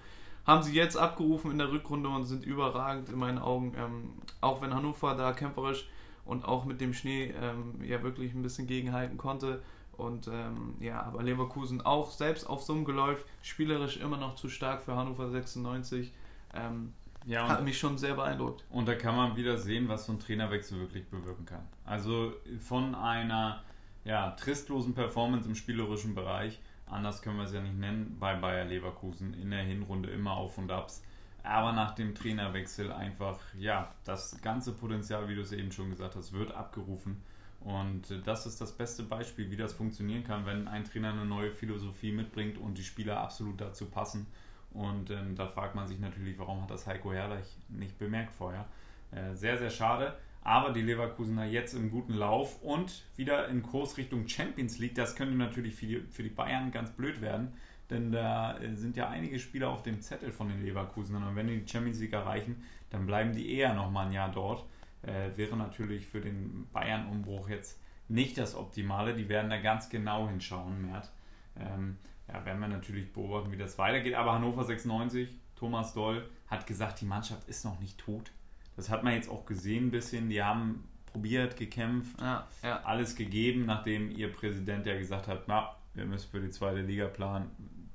[0.48, 3.76] haben sie jetzt abgerufen in der Rückrunde und sind überragend in meinen Augen.
[3.78, 5.88] Ähm, auch wenn Hannover da kämpferisch
[6.26, 9.62] und auch mit dem Schnee ähm, ja wirklich ein bisschen gegenhalten konnte.
[9.98, 14.50] Und ähm, ja, aber Leverkusen auch selbst auf so einem Geläuf spielerisch immer noch zu
[14.50, 16.12] stark für Hannover 96.
[16.54, 16.94] Ähm,
[17.26, 18.66] ja, hat mich schon sehr beeindruckt.
[18.70, 21.66] Und da kann man wieder sehen, was so ein Trainerwechsel wirklich bewirken kann.
[21.86, 23.64] Also von einer
[24.04, 28.66] ja, tristlosen Performance im spielerischen Bereich, anders können wir es ja nicht nennen, bei Bayer
[28.66, 31.04] Leverkusen in der Hinrunde immer Auf und Abs.
[31.44, 36.16] Aber nach dem Trainerwechsel einfach, ja, das ganze Potenzial, wie du es eben schon gesagt
[36.16, 37.22] hast, wird abgerufen.
[37.64, 41.52] Und das ist das beste Beispiel, wie das funktionieren kann, wenn ein Trainer eine neue
[41.52, 44.28] Philosophie mitbringt und die Spieler absolut dazu passen.
[44.72, 48.66] Und ähm, da fragt man sich natürlich, warum hat das Heiko Herrlich nicht bemerkt vorher.
[49.12, 50.18] Äh, sehr, sehr schade.
[50.42, 54.96] Aber die Leverkusener jetzt im guten Lauf und wieder in Kurs Richtung Champions League.
[54.96, 57.54] Das könnte natürlich für die, für die Bayern ganz blöd werden,
[57.90, 61.24] denn da äh, sind ja einige Spieler auf dem Zettel von den Leverkusenern.
[61.24, 64.66] Und wenn die Champions League erreichen, dann bleiben die eher nochmal ein Jahr dort.
[65.04, 69.14] Äh, wäre natürlich für den Bayern-Umbruch jetzt nicht das Optimale.
[69.14, 71.12] Die werden da ganz genau hinschauen, Mert.
[71.60, 74.16] Ähm, ja, werden wir natürlich beobachten, wie das weitergeht.
[74.16, 78.32] Aber Hannover 96, Thomas Doll, hat gesagt, die Mannschaft ist noch nicht tot.
[78.76, 80.30] Das hat man jetzt auch gesehen ein bisschen.
[80.30, 82.82] Die haben probiert, gekämpft, ja, ja.
[82.84, 87.08] alles gegeben, nachdem ihr Präsident ja gesagt hat, na, wir müssen für die zweite Liga
[87.08, 87.52] planen.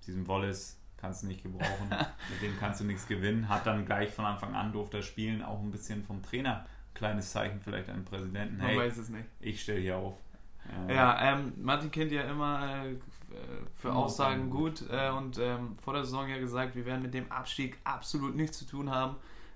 [0.06, 1.88] Diesen Wallace kannst du nicht gebrauchen,
[2.30, 3.48] mit dem kannst du nichts gewinnen.
[3.48, 6.64] Hat dann gleich von Anfang an durfte er spielen, auch ein bisschen vom Trainer.
[6.98, 8.58] Kleines Zeichen vielleicht an den Präsidenten.
[8.58, 9.24] Hey, Man weiß es nicht.
[9.40, 10.14] Ich stelle hier auf.
[10.88, 12.96] Äh, ja, ähm, Martin kennt ja immer äh,
[13.76, 17.30] für Aussagen gut äh, und ähm, vor der Saison ja gesagt, wir werden mit dem
[17.30, 19.14] Abstieg absolut nichts zu tun haben.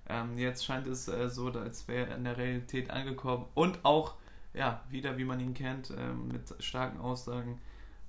[0.08, 4.14] Ähm, jetzt scheint es äh, so, als wäre er in der Realität angekommen und auch
[4.54, 7.58] ja, wieder wie man ihn kennt, ähm, mit starken Aussagen.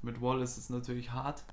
[0.04, 1.43] Mit Wallace ist es natürlich hart,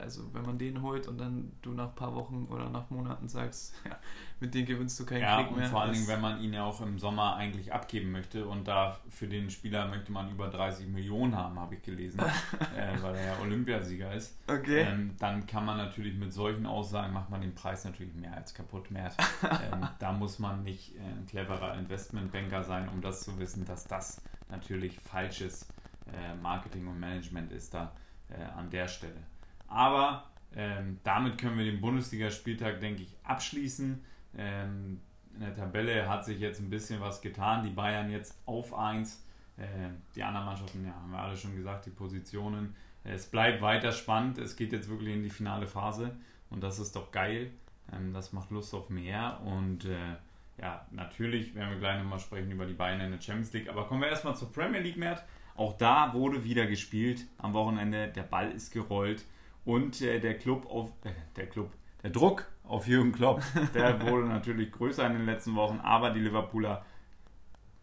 [0.00, 3.28] also wenn man den holt und dann du nach ein paar Wochen oder nach Monaten
[3.28, 3.98] sagst, ja,
[4.40, 5.64] mit dem gewinnst du keinen ja, Krieg mehr.
[5.64, 8.68] Ja, vor allen Dingen, wenn man ihn ja auch im Sommer eigentlich abgeben möchte und
[8.68, 12.20] da für den Spieler möchte man über 30 Millionen haben, habe ich gelesen,
[12.76, 14.36] äh, weil er ja Olympiasieger ist.
[14.46, 14.82] Okay.
[14.82, 18.54] Ähm, dann kann man natürlich mit solchen Aussagen, macht man den Preis natürlich mehr als
[18.54, 19.12] kaputt mehr.
[19.42, 23.84] ähm, da muss man nicht äh, ein cleverer Investmentbanker sein, um das zu wissen, dass
[23.84, 25.66] das natürlich falsches
[26.12, 27.92] äh, Marketing und Management ist da
[28.28, 29.22] äh, an der Stelle.
[29.68, 30.24] Aber
[30.54, 34.02] ähm, damit können wir den Bundesligaspieltag, denke ich, abschließen.
[34.38, 35.00] Ähm,
[35.34, 37.62] in der Tabelle hat sich jetzt ein bisschen was getan.
[37.64, 39.24] Die Bayern jetzt auf 1.
[39.58, 39.62] Äh,
[40.14, 42.74] die anderen Mannschaften, ja, haben wir alle schon gesagt, die Positionen.
[43.04, 44.38] Es bleibt weiter spannend.
[44.38, 46.16] Es geht jetzt wirklich in die finale Phase.
[46.50, 47.50] Und das ist doch geil.
[47.92, 49.40] Ähm, das macht Lust auf mehr.
[49.44, 50.16] Und äh,
[50.58, 53.68] ja, natürlich werden wir gleich nochmal sprechen über die Bayern in der Champions League.
[53.68, 55.22] Aber kommen wir erstmal zur Premier League, Mert.
[55.54, 58.08] Auch da wurde wieder gespielt am Wochenende.
[58.08, 59.24] Der Ball ist gerollt.
[59.66, 61.70] Und äh, der Club auf, äh, der Club,
[62.02, 63.42] der Druck auf Jürgen Klopp,
[63.74, 66.86] der wurde natürlich größer in den letzten Wochen, aber die Liverpooler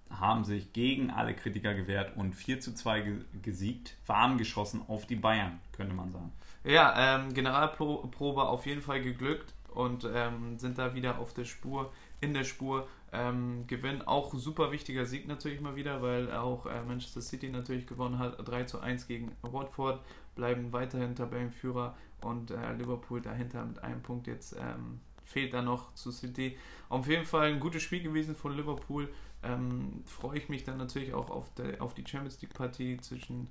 [0.09, 3.03] haben sich gegen alle Kritiker gewehrt und 4 zu 2
[3.41, 6.31] gesiegt, warm geschossen auf die Bayern, könnte man sagen.
[6.63, 11.91] Ja, ähm, Generalprobe auf jeden Fall geglückt und ähm, sind da wieder auf der Spur,
[12.21, 12.87] in der Spur.
[13.11, 17.85] Ähm, Gewinn auch super wichtiger Sieg natürlich mal wieder, weil auch äh, Manchester City natürlich
[17.85, 19.99] gewonnen hat, 3 zu 1 gegen Watford
[20.35, 25.93] bleiben weiterhin Tabellenführer und äh, Liverpool dahinter mit einem Punkt jetzt ähm, fehlt da noch
[25.93, 26.57] zu City.
[26.89, 29.09] Auf jeden Fall ein gutes Spiel gewesen von Liverpool.
[29.41, 33.49] Ähm, Freue ich mich dann natürlich auch auf, der, auf die Champions League Partie zwischen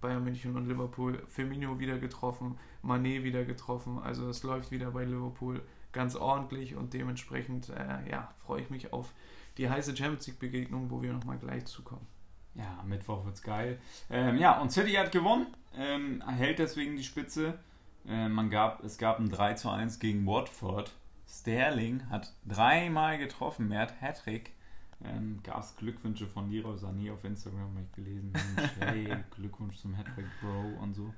[0.00, 1.22] Bayern München und Liverpool.
[1.28, 3.98] Firmino wieder getroffen, Manet wieder getroffen.
[3.98, 8.92] Also es läuft wieder bei Liverpool ganz ordentlich und dementsprechend äh, ja, freue ich mich
[8.92, 9.12] auf
[9.56, 12.06] die heiße Champions League Begegnung, wo wir nochmal gleich zukommen.
[12.54, 13.78] Ja, Mittwoch wird's geil.
[14.10, 17.58] Ähm, ja, und City hat gewonnen, ähm, hält deswegen die Spitze.
[18.06, 20.92] Äh, man gab, es gab ein 3 zu 1 gegen Watford.
[21.26, 24.52] Sterling hat dreimal getroffen, mehr hat Hattrick.
[25.04, 28.32] Ähm, Gab es Glückwünsche von Leroy Sané auf Instagram, habe ich gelesen.
[28.80, 31.12] hey, Glückwunsch zum Hattrick, Bro und so.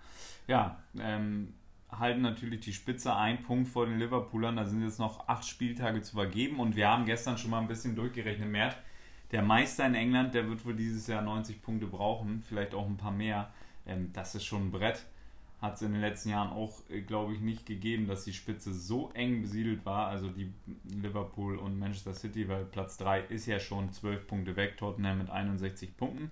[0.47, 1.55] Ja, ähm,
[1.91, 4.57] halten natürlich die Spitze ein Punkt vor den Liverpoolern.
[4.57, 7.69] Da sind jetzt noch acht Spieltage zu vergeben und wir haben gestern schon mal ein
[7.69, 8.51] bisschen durchgerechnet.
[8.51, 8.77] Mert,
[9.33, 12.97] der Meister in England, der wird wohl dieses Jahr 90 Punkte brauchen, vielleicht auch ein
[12.97, 13.51] paar mehr.
[13.87, 15.05] Ähm, das ist schon ein Brett.
[15.61, 18.73] Hat es in den letzten Jahren auch, äh, glaube ich, nicht gegeben, dass die Spitze
[18.75, 20.09] so eng besiedelt war.
[20.09, 20.53] Also die
[20.85, 25.31] Liverpool und Manchester City, weil Platz 3 ist ja schon 12 Punkte weg, Tottenham mit
[25.31, 26.31] 61 Punkten.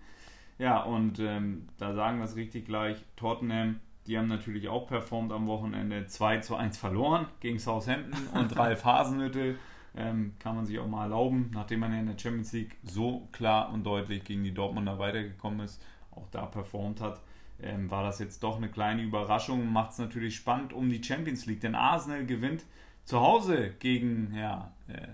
[0.58, 2.98] Ja, und ähm, da sagen wir es richtig gleich.
[3.16, 6.06] Tottenham, die haben natürlich auch performt am Wochenende.
[6.06, 9.58] 2 zu 1 verloren gegen Southampton und Ralf Hasenhüttel
[9.96, 13.28] ähm, kann man sich auch mal erlauben, nachdem man ja in der Champions League so
[13.32, 17.20] klar und deutlich gegen die Dortmunder weitergekommen ist, auch da performt hat,
[17.62, 19.72] ähm, war das jetzt doch eine kleine Überraschung.
[19.72, 22.64] Macht es natürlich spannend um die Champions League, denn Arsenal gewinnt
[23.04, 25.08] zu Hause gegen ja, äh,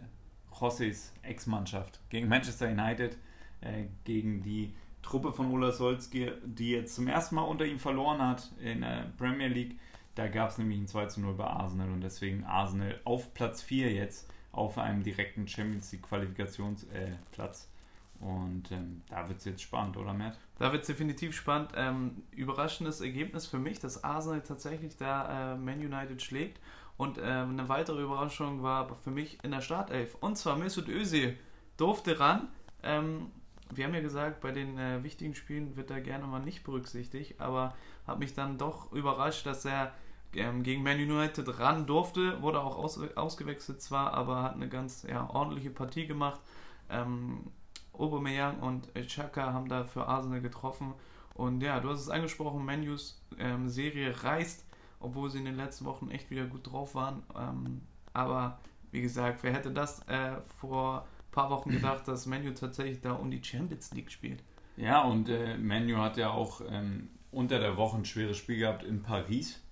[0.53, 3.17] Josés Ex-Mannschaft, gegen Manchester United.
[3.61, 8.21] äh, gegen die Truppe von Ola Solskjaer, die jetzt zum ersten Mal unter ihm verloren
[8.21, 9.79] hat in der Premier League.
[10.15, 13.63] Da gab es nämlich ein 2 zu 0 bei Arsenal und deswegen Arsenal auf Platz
[13.63, 17.65] 4 jetzt auf einem direkten Champions League Qualifikationsplatz.
[17.65, 20.39] Äh, und ähm, da wird es jetzt spannend, oder Matt?
[20.59, 21.71] Da wird es definitiv spannend.
[21.75, 26.61] Ähm, überraschendes Ergebnis für mich, dass Arsenal tatsächlich da äh, Man United schlägt.
[26.99, 30.17] Und äh, eine weitere Überraschung war für mich in der Startelf.
[30.21, 31.39] Und zwar Mesut Özil
[31.79, 32.49] durfte ran.
[32.83, 33.31] Ähm,
[33.73, 37.41] wir haben ja gesagt, bei den äh, wichtigen Spielen wird er gerne mal nicht berücksichtigt,
[37.41, 37.75] aber
[38.07, 39.95] hat mich dann doch überrascht, dass er
[40.35, 45.05] ähm, gegen Man United ran durfte, wurde auch aus, ausgewechselt zwar, aber hat eine ganz
[45.09, 46.41] ja, ordentliche Partie gemacht.
[46.89, 47.51] Ähm,
[47.93, 50.95] Aubameyang und Chaka haben da für Arsenal getroffen
[51.41, 54.65] und ja, du hast es angesprochen, Menus ähm, Serie reißt,
[55.01, 57.23] obwohl sie in den letzten Wochen echt wieder gut drauf waren.
[57.35, 57.81] Ähm,
[58.13, 58.59] aber
[58.91, 63.13] wie gesagt, wer hätte das äh, vor ein paar Wochen gedacht, dass Menu tatsächlich da
[63.13, 64.43] um die Champions League spielt?
[64.77, 68.83] Ja, und äh, Menu hat ja auch ähm, unter der Woche ein schweres Spiel gehabt
[68.83, 69.63] in Paris.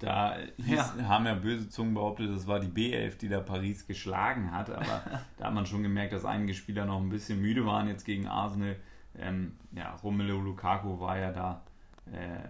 [0.00, 1.08] Da hieß, ja.
[1.08, 4.70] haben ja böse Zungen behauptet, das war die B11, die da Paris geschlagen hat.
[4.70, 5.02] Aber
[5.36, 8.26] da hat man schon gemerkt, dass einige Spieler noch ein bisschen müde waren jetzt gegen
[8.26, 8.76] Arsenal.
[9.18, 11.62] Ähm, ja, Romelu Lukaku war ja da
[12.06, 12.48] äh,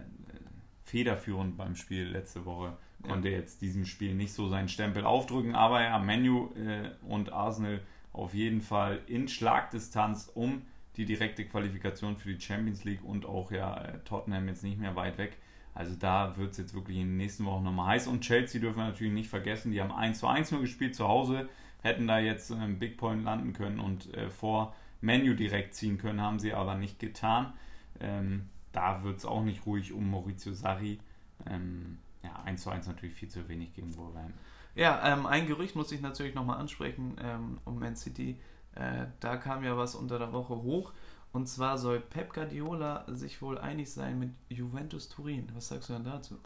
[0.85, 2.77] federführend beim Spiel letzte Woche.
[3.03, 3.37] Konnte ja.
[3.37, 5.53] jetzt diesem Spiel nicht so seinen Stempel aufdrücken.
[5.53, 7.81] Aber ja, Menu äh, und Arsenal
[8.13, 10.61] auf jeden Fall in Schlagdistanz um
[10.95, 14.95] die direkte Qualifikation für die Champions League und auch ja äh, Tottenham jetzt nicht mehr
[14.95, 15.37] weit weg.
[15.73, 18.07] Also da wird es jetzt wirklich in den nächsten Wochen nochmal heiß.
[18.07, 21.07] Und Chelsea dürfen wir natürlich nicht vergessen, die haben 1 zu 1 nur gespielt zu
[21.07, 21.47] Hause,
[21.81, 26.21] hätten da jetzt einen Big Point landen können und äh, vor Menu direkt ziehen können,
[26.21, 27.53] haben sie aber nicht getan.
[27.99, 30.99] Ähm, da wird es auch nicht ruhig um Maurizio Sarri.
[31.47, 34.39] Ähm, ja, 1 zu 1 natürlich viel zu wenig gegen Wolverhampton.
[34.75, 38.37] Ja, ähm, ein Gerücht muss ich natürlich nochmal ansprechen ähm, um Man City.
[38.75, 40.93] Äh, da kam ja was unter der Woche hoch.
[41.33, 45.49] Und zwar soll Pep Guardiola sich wohl einig sein mit Juventus Turin.
[45.53, 46.37] Was sagst du denn dazu?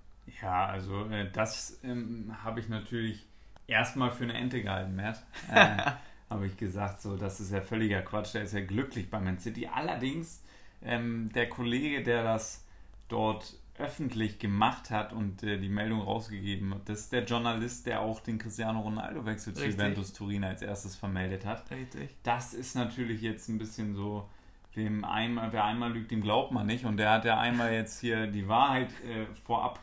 [0.41, 3.25] Ja, also äh, das ähm, habe ich natürlich
[3.67, 5.23] erstmal für eine Ente gehalten, Matt.
[5.51, 5.77] Äh,
[6.29, 8.33] habe ich gesagt, so, das ist ja völliger Quatsch.
[8.33, 9.67] Der ist ja glücklich bei Man City.
[9.67, 10.43] Allerdings,
[10.83, 12.65] ähm, der Kollege, der das
[13.07, 18.01] dort öffentlich gemacht hat und äh, die Meldung rausgegeben hat, das ist der Journalist, der
[18.01, 21.69] auch den Cristiano Ronaldo-Wechsel zu Juventus Turin als erstes vermeldet hat.
[21.71, 22.15] Richtig.
[22.23, 24.29] Das ist natürlich jetzt ein bisschen so
[24.75, 26.85] dem einmal, wer einmal lügt, dem glaubt man nicht.
[26.85, 29.79] Und der hat ja einmal jetzt hier die Wahrheit äh, vorab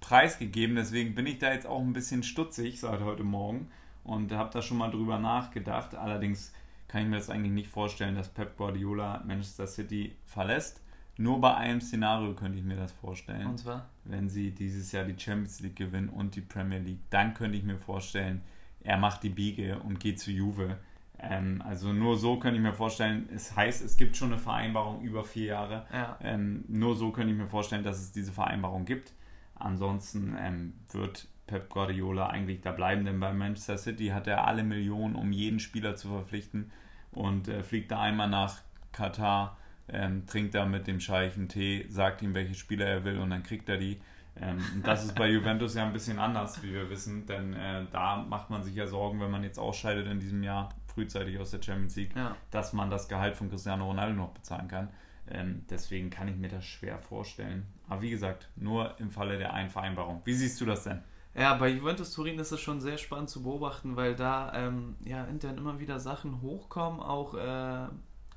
[0.00, 0.76] preisgegeben.
[0.76, 3.70] Deswegen bin ich da jetzt auch ein bisschen stutzig seit heute Morgen
[4.04, 5.94] und habe da schon mal drüber nachgedacht.
[5.94, 6.52] Allerdings
[6.88, 10.82] kann ich mir das eigentlich nicht vorstellen, dass Pep Guardiola Manchester City verlässt.
[11.16, 13.46] Nur bei einem Szenario könnte ich mir das vorstellen.
[13.46, 13.88] Und zwar?
[14.04, 17.64] Wenn sie dieses Jahr die Champions League gewinnen und die Premier League, dann könnte ich
[17.64, 18.42] mir vorstellen,
[18.80, 20.78] er macht die Biege und geht zu Juve.
[21.22, 25.02] Ähm, also nur so könnte ich mir vorstellen, es heißt, es gibt schon eine Vereinbarung
[25.02, 25.86] über vier Jahre.
[25.92, 26.18] Ja.
[26.20, 29.12] Ähm, nur so könnte ich mir vorstellen, dass es diese Vereinbarung gibt.
[29.54, 34.64] Ansonsten ähm, wird Pep Guardiola eigentlich da bleiben, denn bei Manchester City hat er alle
[34.64, 36.72] Millionen, um jeden Spieler zu verpflichten
[37.12, 38.56] und äh, fliegt da einmal nach
[38.90, 39.56] Katar,
[39.88, 43.30] ähm, trinkt da mit dem Scheich einen Tee, sagt ihm, welche Spieler er will und
[43.30, 44.00] dann kriegt er die.
[44.40, 48.16] Ähm, das ist bei Juventus ja ein bisschen anders, wie wir wissen, denn äh, da
[48.16, 51.62] macht man sich ja Sorgen, wenn man jetzt ausscheidet in diesem Jahr, frühzeitig aus der
[51.62, 52.36] Champions League, ja.
[52.50, 54.88] dass man das Gehalt von Cristiano Ronaldo noch bezahlen kann.
[55.30, 57.66] Ähm, deswegen kann ich mir das schwer vorstellen.
[57.88, 60.22] Aber wie gesagt, nur im Falle der Einvereinbarung.
[60.24, 61.02] Wie siehst du das denn?
[61.34, 65.24] Ja, bei Juventus Turin ist es schon sehr spannend zu beobachten, weil da ähm, ja
[65.24, 67.00] intern immer wieder Sachen hochkommen.
[67.00, 67.86] Auch äh,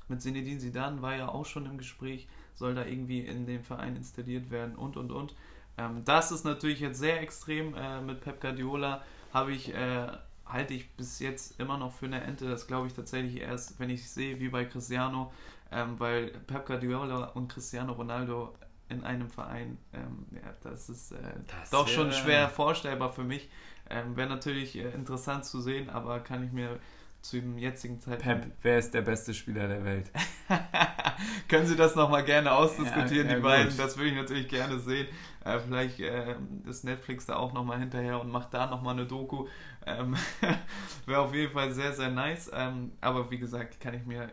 [0.08, 3.96] mit Zinedine Zidane war ja auch schon im Gespräch, soll da irgendwie in den Verein
[3.96, 5.34] installiert werden und und und.
[5.76, 7.74] Ähm, das ist natürlich jetzt sehr extrem.
[7.74, 9.02] Äh, mit Pep Guardiola
[9.32, 10.08] habe ich äh,
[10.46, 12.48] halte ich bis jetzt immer noch für eine Ente.
[12.48, 15.32] Das glaube ich tatsächlich erst, wenn ich sehe, wie bei Cristiano,
[15.70, 18.54] ähm, weil Pep Guardiola und Cristiano Ronaldo
[18.88, 21.16] in einem Verein, ähm, ja, das ist äh,
[21.60, 23.48] das doch schon schwer vorstellbar für mich.
[23.90, 26.78] Ähm, Wäre natürlich äh, interessant zu sehen, aber kann ich mir
[27.20, 28.42] zu dem jetzigen Zeitpunkt.
[28.42, 30.10] Pep, wer ist der beste Spieler der Welt?
[31.48, 33.68] Können Sie das nochmal gerne ausdiskutieren, ja, ja, die beiden?
[33.70, 33.78] Gut.
[33.78, 35.08] Das würde ich natürlich gerne sehen.
[35.46, 36.34] Äh, vielleicht äh,
[36.64, 39.46] ist Netflix da auch nochmal hinterher und macht da nochmal eine Doku.
[39.86, 40.16] Ähm,
[41.06, 42.50] Wäre auf jeden Fall sehr, sehr nice.
[42.52, 44.30] Ähm, aber wie gesagt, kann ich mir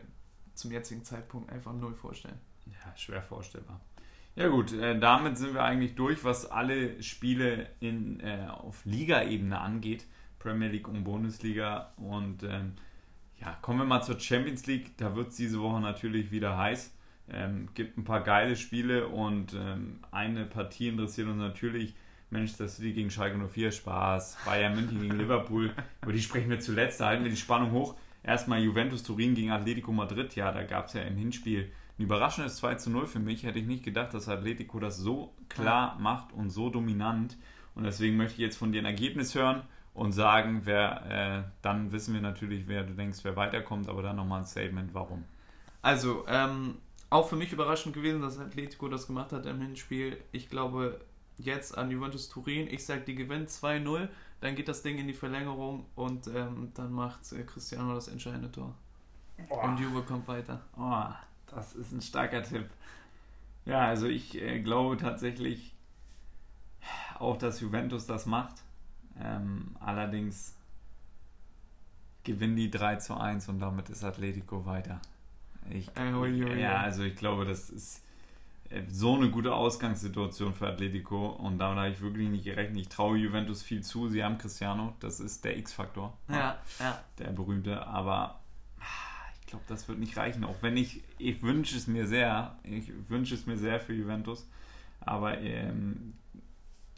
[0.55, 2.39] zum jetzigen Zeitpunkt einfach null vorstellen.
[2.65, 3.79] Ja, schwer vorstellbar.
[4.35, 9.59] Ja gut, äh, damit sind wir eigentlich durch, was alle Spiele in, äh, auf Liga-Ebene
[9.59, 10.07] angeht.
[10.39, 11.93] Premier League und Bundesliga.
[11.97, 12.73] Und ähm,
[13.39, 14.97] ja, kommen wir mal zur Champions League.
[14.97, 16.91] Da wird es diese Woche natürlich wieder heiß.
[17.29, 21.95] Ähm, gibt ein paar geile Spiele und ähm, eine Partie interessiert uns natürlich.
[22.29, 24.37] Manchester City gegen Schalke 04, Spaß.
[24.45, 25.71] Bayern München gegen Liverpool,
[26.01, 26.99] über die sprechen wir zuletzt.
[26.99, 27.95] Da halten wir die Spannung hoch.
[28.23, 30.35] erstmal Juventus Turin gegen Atletico Madrid.
[30.35, 33.43] Ja, da gab es ja im Hinspiel ein überraschendes 2 zu 0 für mich.
[33.43, 37.37] Hätte ich nicht gedacht, dass Atletico das so klar macht und so dominant.
[37.75, 39.61] Und deswegen möchte ich jetzt von dir ein Ergebnis hören
[39.93, 44.15] und sagen, wer, äh, dann wissen wir natürlich, wer du denkst, wer weiterkommt, aber dann
[44.15, 45.23] nochmal ein Statement, warum.
[45.81, 46.75] Also, ähm,
[47.13, 50.17] auch für mich überraschend gewesen, dass Atletico das gemacht hat im Hinspiel.
[50.31, 50.99] Ich glaube
[51.37, 52.67] jetzt an Juventus Turin.
[52.67, 54.09] Ich sage, die gewinnt 2-0,
[54.41, 58.51] dann geht das Ding in die Verlängerung und ähm, dann macht äh, Cristiano das entscheidende
[58.51, 58.73] Tor.
[59.47, 59.63] Boah.
[59.63, 60.61] Und Juve kommt weiter.
[60.77, 61.05] Oh,
[61.47, 62.67] das ist ein starker Tipp.
[63.65, 65.75] Ja, also ich äh, glaube tatsächlich
[67.19, 68.55] auch, dass Juventus das macht.
[69.21, 70.55] Ähm, allerdings
[72.23, 74.99] gewinnen die 3 zu 1 und damit ist Atletico weiter.
[75.69, 75.89] Ich,
[76.57, 78.03] Äh, ja, also ich glaube, das ist
[78.69, 82.77] äh, so eine gute Ausgangssituation für Atletico und damit habe ich wirklich nicht gerechnet.
[82.77, 84.09] Ich traue Juventus viel zu.
[84.09, 86.17] Sie haben Cristiano, das ist der X-Faktor.
[86.29, 87.03] Ja, ja.
[87.19, 88.39] Der berühmte, aber
[88.79, 88.83] ah,
[89.39, 90.43] ich glaube, das wird nicht reichen.
[90.43, 94.47] Auch wenn ich, ich wünsche es mir sehr, ich wünsche es mir sehr für Juventus,
[95.01, 96.13] aber ähm,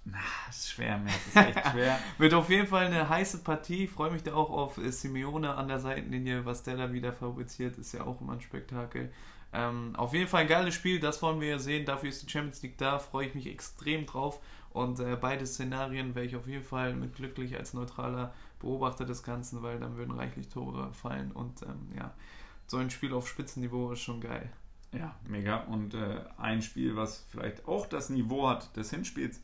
[0.06, 1.99] na, ist schwer, mir ist echt schwer.
[2.20, 3.86] Wird auf jeden Fall eine heiße Partie.
[3.86, 7.12] Ich freue mich da auch auf äh, Simeone an der Seitenlinie, was der da wieder
[7.12, 9.12] fabriziert, ist ja auch immer ein Spektakel.
[9.51, 11.86] Ähm, auf jeden Fall ein geiles Spiel, das wollen wir ja sehen.
[11.86, 14.39] Dafür ist die Champions League da, freue ich mich extrem drauf.
[14.70, 19.24] Und äh, beide Szenarien wäre ich auf jeden Fall mit glücklich als neutraler Beobachter des
[19.24, 21.32] Ganzen, weil dann würden reichlich Tore fallen.
[21.32, 22.14] Und ähm, ja,
[22.68, 24.51] so ein Spiel auf Spitzenniveau ist schon geil.
[24.91, 25.62] Ja, mega.
[25.64, 29.39] Und äh, ein Spiel, was vielleicht auch das Niveau hat des Hinspiels,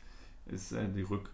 [0.46, 1.30] ist äh, die Rück,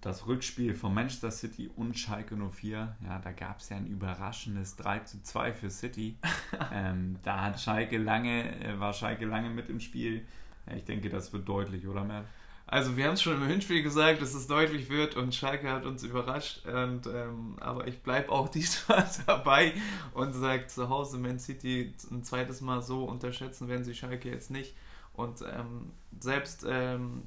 [0.00, 2.96] das Rückspiel von Manchester City und Schalke 04.
[3.04, 6.16] Ja, da gab es ja ein überraschendes 3 zu 2 für City.
[6.72, 10.24] ähm, da hat Schalke lange, äh, war Schalke lange mit im Spiel.
[10.66, 12.24] Ja, ich denke, das wird deutlich, oder Matt?
[12.68, 15.84] Also wir haben es schon im Hinspiel gesagt, dass es deutlich wird und Schalke hat
[15.84, 16.66] uns überrascht.
[16.66, 19.72] Und, ähm, aber ich bleibe auch diesmal dabei
[20.14, 24.50] und sage zu Hause Man City ein zweites Mal so unterschätzen werden sie Schalke jetzt
[24.50, 24.74] nicht.
[25.12, 27.22] Und ähm, selbst ähm,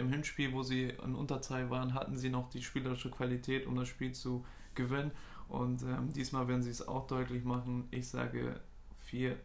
[0.00, 3.88] im Hinspiel, wo sie in Unterzahl waren, hatten sie noch die spielerische Qualität, um das
[3.88, 4.44] Spiel zu
[4.74, 5.12] gewinnen.
[5.48, 7.88] Und ähm, diesmal werden sie es auch deutlich machen.
[7.90, 8.60] Ich sage
[9.00, 9.36] 4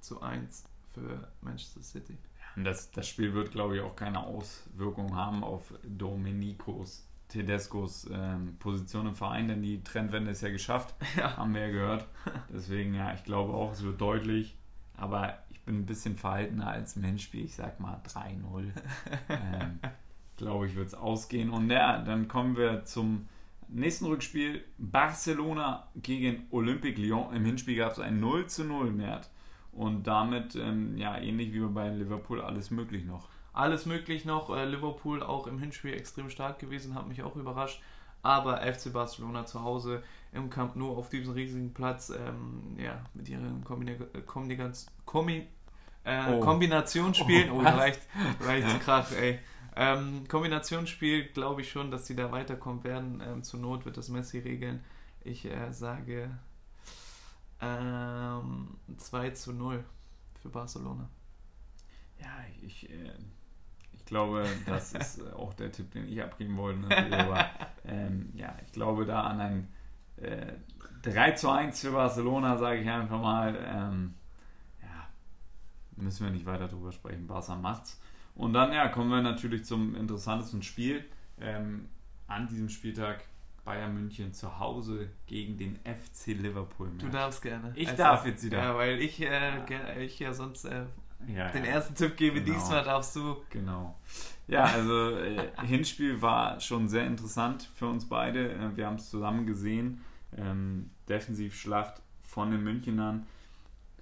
[0.00, 2.16] zu 1 für Manchester City.
[2.56, 8.56] Und das, das Spiel wird, glaube ich, auch keine Auswirkung haben auf Domenicos Tedescos ähm,
[8.58, 11.36] Position im Verein, denn die Trendwende ist ja geschafft, Ja.
[11.38, 12.06] haben wir ja gehört.
[12.52, 14.54] Deswegen, ja, ich glaube auch, es wird deutlich.
[14.98, 17.44] Aber bin ein bisschen verhaltener als im Hinspiel.
[17.44, 18.70] Ich sag mal 3-0.
[19.28, 19.78] ähm,
[20.36, 21.50] glaube ich, wird es ausgehen.
[21.50, 23.28] Und ja, dann kommen wir zum
[23.68, 24.64] nächsten Rückspiel.
[24.78, 27.34] Barcelona gegen Olympique Lyon.
[27.34, 29.30] Im Hinspiel gab es ein 0 zu 0 Mert.
[29.72, 33.28] Und damit, ähm, ja, ähnlich wie bei Liverpool, alles möglich noch.
[33.54, 34.54] Alles möglich noch.
[34.54, 37.82] Äh, Liverpool auch im Hinspiel extrem stark gewesen, hat mich auch überrascht.
[38.22, 40.02] Aber FC Barcelona zu Hause
[40.32, 43.92] im Camp nur auf diesem riesigen Platz, ähm, ja, mit ihren Kombina
[44.26, 45.46] Kombinaz Kombi
[46.04, 46.40] äh, Oh.
[46.40, 47.50] Kombinationsspielen.
[47.50, 48.00] Oh, Oh, reicht,
[48.40, 49.38] reicht Krach, ey.
[49.74, 53.22] Ähm, Kombinationsspiel glaube ich schon, dass die da weiterkommen werden.
[53.24, 54.84] Ähm, zur Not wird das Messi regeln.
[55.24, 56.30] Ich äh, sage
[57.60, 59.84] ähm, 2 zu 0
[60.42, 61.08] für Barcelona.
[62.20, 63.41] Ja, ich, äh, ich
[64.12, 66.86] glaube, das ist äh, auch der Tipp, den ich abgeben wollte.
[67.18, 67.46] Aber
[67.86, 69.68] ähm, ja, ich glaube da an ein
[70.18, 70.52] äh,
[71.02, 73.56] 3 zu 1 für Barcelona, sage ich einfach mal.
[73.66, 74.14] Ähm,
[74.82, 75.06] ja,
[75.96, 77.26] müssen wir nicht weiter drüber sprechen.
[77.26, 78.00] Barca macht's.
[78.34, 81.04] Und dann ja, kommen wir natürlich zum interessantesten Spiel
[81.40, 81.88] ähm,
[82.28, 83.24] an diesem Spieltag.
[83.64, 86.90] Bayern München zu Hause gegen den FC Liverpool.
[86.98, 87.70] Du darfst gerne.
[87.76, 88.58] Ich Also, darf jetzt wieder.
[88.58, 90.82] Ja, weil ich, äh, ger- ich ja sonst äh,
[91.28, 91.70] ja, den ja.
[91.70, 92.42] ersten Tipp gebe.
[92.42, 92.58] Genau.
[92.58, 93.36] Diesmal darfst du.
[93.50, 93.96] Genau.
[94.48, 98.52] Ja, also äh, Hinspiel war schon sehr interessant für uns beide.
[98.52, 100.04] Äh, wir haben es zusammen gesehen.
[100.36, 103.26] Ähm, Defensivschlacht von den Münchenern.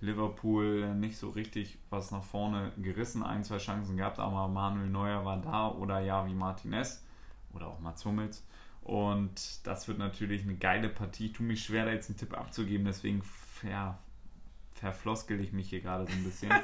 [0.01, 3.23] Liverpool äh, nicht so richtig was nach vorne gerissen.
[3.23, 7.05] Ein, zwei Chancen gehabt, aber Manuel Neuer war da oder Javi Martinez
[7.53, 8.45] oder auch Mats Hummels.
[8.83, 11.27] Und das wird natürlich eine geile Partie.
[11.27, 13.23] Ich tue mich schwer, da jetzt einen Tipp abzugeben, deswegen
[13.63, 13.99] ja,
[14.81, 16.51] verfloskel ich mich hier gerade so ein bisschen.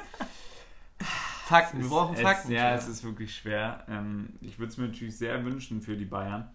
[1.45, 2.51] Fakten, wir brauchen Fakten.
[2.51, 3.85] Ja, es ist wirklich schwer.
[3.87, 6.49] Ähm, ich würde es mir natürlich sehr wünschen für die Bayern,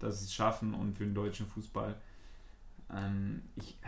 [0.00, 1.94] dass sie es schaffen und für den deutschen Fußball.
[2.92, 3.78] Ähm, ich,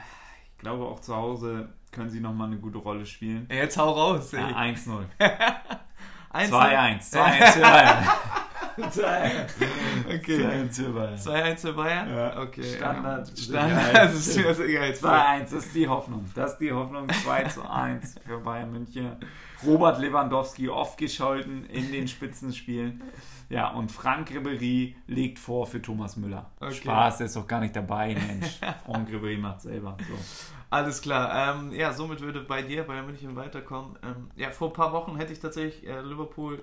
[0.53, 3.49] ich glaube auch zu Hause können sie nochmal eine gute Rolle spielen.
[3.51, 4.31] Jetzt hau raus.
[4.33, 4.75] Ja, Ey.
[4.75, 5.05] 1-0.
[6.31, 7.13] Eins- 2-1.
[7.13, 8.05] 2-1 für Bayern.
[8.79, 10.67] Okay.
[10.69, 11.17] 2-1 für Bayern.
[11.17, 12.15] 2-1 für Bayern?
[12.15, 12.43] Ja.
[12.43, 12.63] Okay.
[12.63, 13.39] Standard.
[13.39, 13.95] Standard.
[13.95, 14.91] Das ist das egal.
[14.91, 16.25] 2-1, das ist die Hoffnung.
[16.35, 17.09] Das ist die Hoffnung.
[17.09, 19.13] 2 zu 1 für Bayern München.
[19.67, 23.03] Robert Lewandowski oft gescholten in den Spitzenspielen.
[23.49, 26.51] Ja, und Frank Ribery legt vor für Thomas Müller.
[26.61, 26.75] Okay.
[26.75, 28.59] Spaß, der ist doch gar nicht dabei, Mensch.
[28.85, 29.97] Frank Ribery macht selber.
[30.01, 30.15] So.
[30.71, 31.57] Alles klar.
[31.57, 33.97] Ähm, ja, somit würde bei dir Bayern München weiterkommen.
[34.03, 36.63] Ähm, ja, vor ein paar Wochen hätte ich tatsächlich äh, Liverpool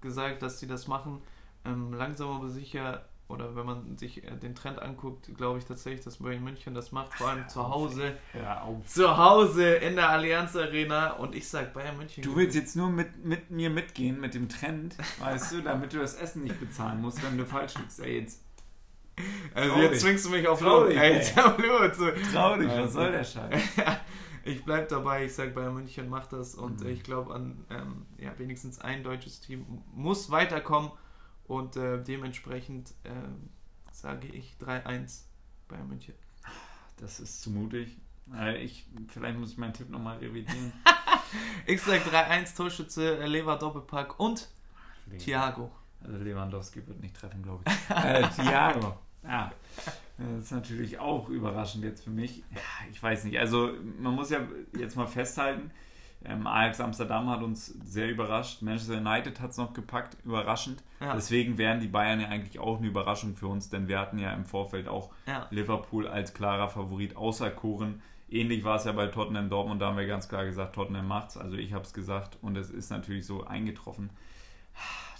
[0.00, 1.20] gesagt, dass sie das machen.
[1.64, 6.02] Ähm, langsam aber sicher, oder wenn man sich äh, den Trend anguckt, glaube ich tatsächlich,
[6.04, 8.16] dass Bayern München das macht, vor allem zu Hause.
[8.32, 8.86] Hör auf.
[8.86, 12.22] Zu Hause in der Allianz Arena und ich sag Bayern München.
[12.24, 15.98] Du willst jetzt nur mit, mit mir mitgehen, mit dem Trend, weißt du, damit du
[15.98, 18.00] das Essen nicht bezahlen musst, wenn du falsch liegst.
[18.00, 18.42] Ey, jetzt
[19.54, 19.90] also traurig.
[19.90, 21.16] jetzt zwingst du mich auf Traurig, Ey, ey.
[21.16, 22.10] jetzt hör mal zu.
[22.32, 22.82] trau dich, Also.
[22.84, 23.62] was soll der Scheiß?
[24.44, 26.88] ich bleib dabei, ich sag Bayern München macht das und Mhm.
[26.88, 30.90] ich glaube an ähm, ja, wenigstens ein deutsches Team muss weiterkommen
[31.50, 33.50] und äh, dementsprechend ähm,
[33.90, 35.22] sage ich 3-1
[35.66, 36.14] Bayern München.
[36.96, 37.96] Das ist zu mutig.
[38.32, 40.72] Äh, Ich, vielleicht muss ich meinen Tipp nochmal revidieren.
[41.64, 44.48] Ich sag 3-1 Torschütze, äh, Lever Doppelpack und
[45.18, 45.70] Thiago.
[46.02, 47.96] Also Lewandowski wird nicht treffen, glaube ich.
[47.96, 48.96] äh, Thiago.
[49.22, 49.52] Ja.
[50.18, 52.42] Das ist natürlich auch überraschend jetzt für mich.
[52.90, 53.38] Ich weiß nicht.
[53.38, 53.70] Also
[54.00, 54.40] man muss ja
[54.76, 55.70] jetzt mal festhalten,
[56.24, 58.62] ähm, Ajax Amsterdam hat uns sehr überrascht.
[58.62, 60.82] Manchester United hat es noch gepackt, überraschend.
[61.00, 61.14] Ja.
[61.14, 64.32] Deswegen wären die Bayern ja eigentlich auch eine Überraschung für uns, denn wir hatten ja
[64.32, 65.46] im Vorfeld auch Ja.
[65.50, 68.02] Liverpool als klarer Favorit auserkoren.
[68.28, 71.36] Ähnlich war es ja bei Tottenham Dortmund, da haben wir ganz klar gesagt, Tottenham macht's.
[71.36, 74.10] Also ich habe es gesagt und es ist natürlich so eingetroffen.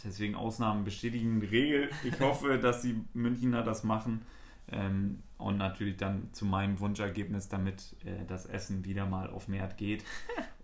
[0.05, 1.91] Deswegen Ausnahmen bestätigen die Regel.
[2.05, 4.23] Ich hoffe, dass die Münchner das machen.
[4.71, 9.77] Ähm, und natürlich dann zu meinem Wunschergebnis, damit äh, das Essen wieder mal auf Mert
[9.77, 10.05] geht.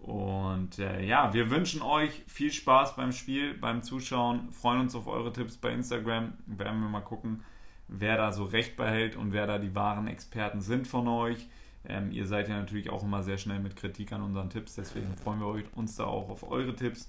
[0.01, 4.53] Und äh, ja, wir wünschen euch viel Spaß beim Spiel, beim Zuschauen.
[4.53, 6.35] Freuen uns auf eure Tipps bei Instagram.
[6.47, 7.43] Werden wir mal gucken,
[7.89, 11.49] wer da so recht behält und wer da die wahren Experten sind von euch.
[11.89, 15.17] Ähm, ihr seid ja natürlich auch immer sehr schnell mit Kritik an unseren Tipps, deswegen
[15.17, 17.09] freuen wir euch, uns da auch auf eure Tipps.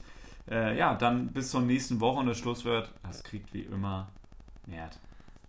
[0.50, 4.10] Äh, ja, dann bis zur nächsten Woche und das Schlusswort, das kriegt wie immer
[4.66, 5.00] Mert.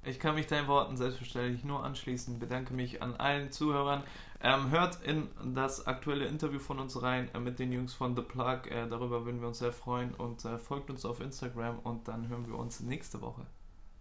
[0.05, 2.39] Ich kann mich deinen Worten selbstverständlich nur anschließen.
[2.39, 4.05] Bedanke mich an allen Zuhörern.
[4.41, 8.23] Ähm, hört in das aktuelle Interview von uns rein äh, mit den Jungs von The
[8.23, 8.63] Plug.
[8.71, 12.29] Äh, darüber würden wir uns sehr freuen und äh, folgt uns auf Instagram und dann
[12.29, 13.45] hören wir uns nächste Woche.